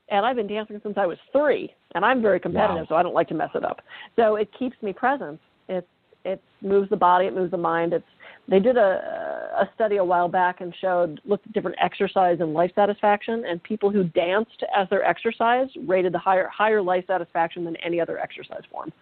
[0.09, 2.86] and I've been dancing since I was three, and I'm very competitive, wow.
[2.88, 3.80] so I don't like to mess it up.
[4.16, 5.40] So it keeps me present.
[5.68, 5.86] It
[6.24, 7.92] it moves the body, it moves the mind.
[7.92, 8.05] It's
[8.48, 12.53] they did a a study a while back and showed looked at different exercise and
[12.53, 17.64] life satisfaction, and people who danced as their exercise rated the higher higher life satisfaction
[17.64, 18.92] than any other exercise form.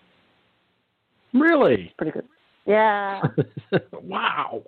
[1.33, 1.93] Really?
[1.97, 2.27] Pretty good.
[2.67, 3.23] Yeah.
[4.03, 4.63] wow.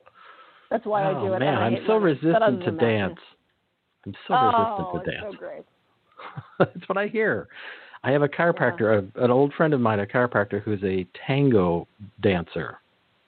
[0.70, 1.41] That's why oh, I do oh, it.
[1.41, 3.18] Man, I'm so resistant to oh, dance.
[4.07, 5.35] I'm so oh, resistant to dance.
[5.35, 5.64] so great.
[6.59, 7.49] That's what I hear.
[8.05, 9.23] I have a chiropractor, yeah.
[9.23, 11.87] a, an old friend of mine, a chiropractor who's a tango
[12.20, 12.79] dancer.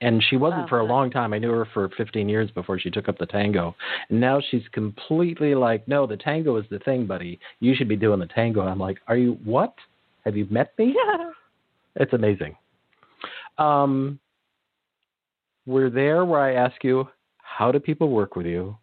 [0.00, 1.32] And she wasn't oh, for a long time.
[1.32, 3.74] I knew her for 15 years before she took up the tango.
[4.10, 7.38] And now she's completely like, no, the tango is the thing, buddy.
[7.60, 8.60] You should be doing the tango.
[8.60, 9.74] And I'm like, are you what?
[10.24, 10.94] Have you met me?
[10.94, 11.30] Yeah.
[11.96, 12.56] It's amazing.
[13.56, 14.18] Um,
[15.64, 18.76] we're there where I ask you, how do people work with you?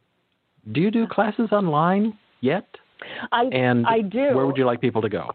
[0.72, 2.66] Do you do classes online yet?
[3.32, 4.34] I and I do.
[4.36, 5.32] Where would you like people to go?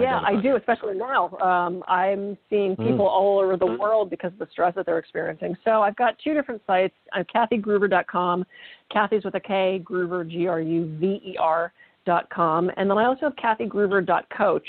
[0.00, 1.30] yeah, I do, especially now.
[1.38, 2.88] Um, I'm seeing mm.
[2.88, 3.10] people mm.
[3.10, 5.56] all over the world because of the stress that they're experiencing.
[5.64, 6.94] So I've got two different sites.
[7.12, 8.44] I'm KathyGruver.com.
[8.92, 11.72] Kathy's with a K, Gruver, G-R-U-V-E-R
[12.04, 14.66] dot com, and then I also have KathyGruver.coach.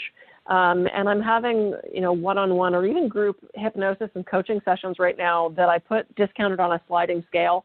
[0.48, 5.18] Um, and I'm having, you know, one-on-one or even group hypnosis and coaching sessions right
[5.18, 7.64] now that I put discounted on a sliding scale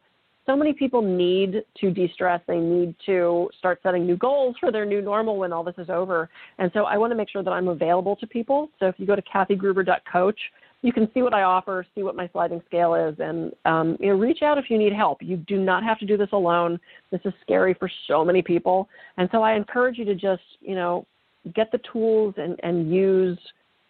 [0.49, 2.41] so many people need to de-stress.
[2.49, 5.91] They need to start setting new goals for their new normal when all this is
[5.91, 6.31] over.
[6.59, 8.71] And so I want to make sure that I'm available to people.
[8.81, 10.41] So if you go to kathygruver.coach,
[10.81, 14.07] you can see what I offer, see what my sliding scale is, and um, you
[14.07, 15.19] know, reach out if you need help.
[15.21, 16.79] You do not have to do this alone.
[17.11, 20.77] This is scary for so many people, and so I encourage you to just you
[20.77, 21.05] know
[21.53, 23.37] get the tools and, and use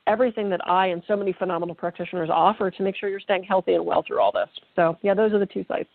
[0.06, 3.74] everything that I and so many phenomenal practitioners offer to make sure you're staying healthy
[3.74, 4.48] and well through all this.
[4.74, 5.90] So yeah, those are the two sites.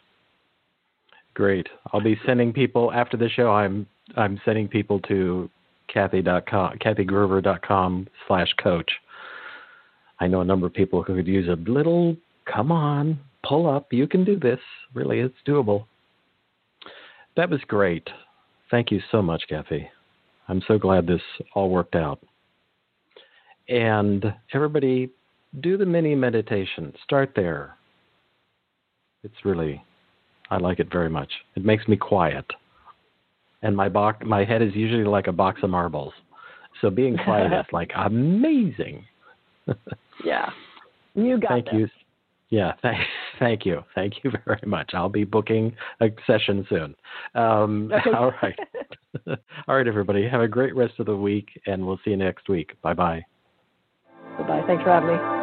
[1.34, 1.68] Great.
[1.92, 3.52] I'll be sending people after the show.
[3.52, 5.50] I'm I'm sending people to
[5.88, 8.92] Kathy.com, KathyGruver.com slash coach.
[10.20, 12.16] I know a number of people who could use a little,
[12.52, 13.92] come on, pull up.
[13.92, 14.60] You can do this.
[14.94, 15.86] Really, it's doable.
[17.36, 18.08] That was great.
[18.70, 19.88] Thank you so much, Kathy.
[20.48, 21.22] I'm so glad this
[21.54, 22.20] all worked out.
[23.70, 25.10] And everybody,
[25.62, 26.94] do the mini meditation.
[27.04, 27.76] Start there.
[29.24, 29.82] It's really
[30.50, 31.32] I like it very much.
[31.56, 32.46] It makes me quiet.
[33.62, 36.14] And my box, my head is usually like a box of marbles.
[36.82, 39.06] So being quiet is like amazing.
[40.26, 40.50] yeah.
[41.16, 41.66] You got it.
[41.66, 41.74] Thank this.
[41.74, 41.88] you.
[42.50, 43.00] Yeah, thank,
[43.40, 43.82] thank you.
[43.96, 44.92] Thank you very much.
[44.94, 46.96] I'll be booking a session soon.
[47.34, 48.56] Um, all right.
[49.68, 50.28] all right, everybody.
[50.30, 52.80] Have a great rest of the week, and we'll see you next week.
[52.84, 53.24] Bye bye.
[54.38, 54.64] Bye bye.
[54.68, 55.43] Thanks for having me.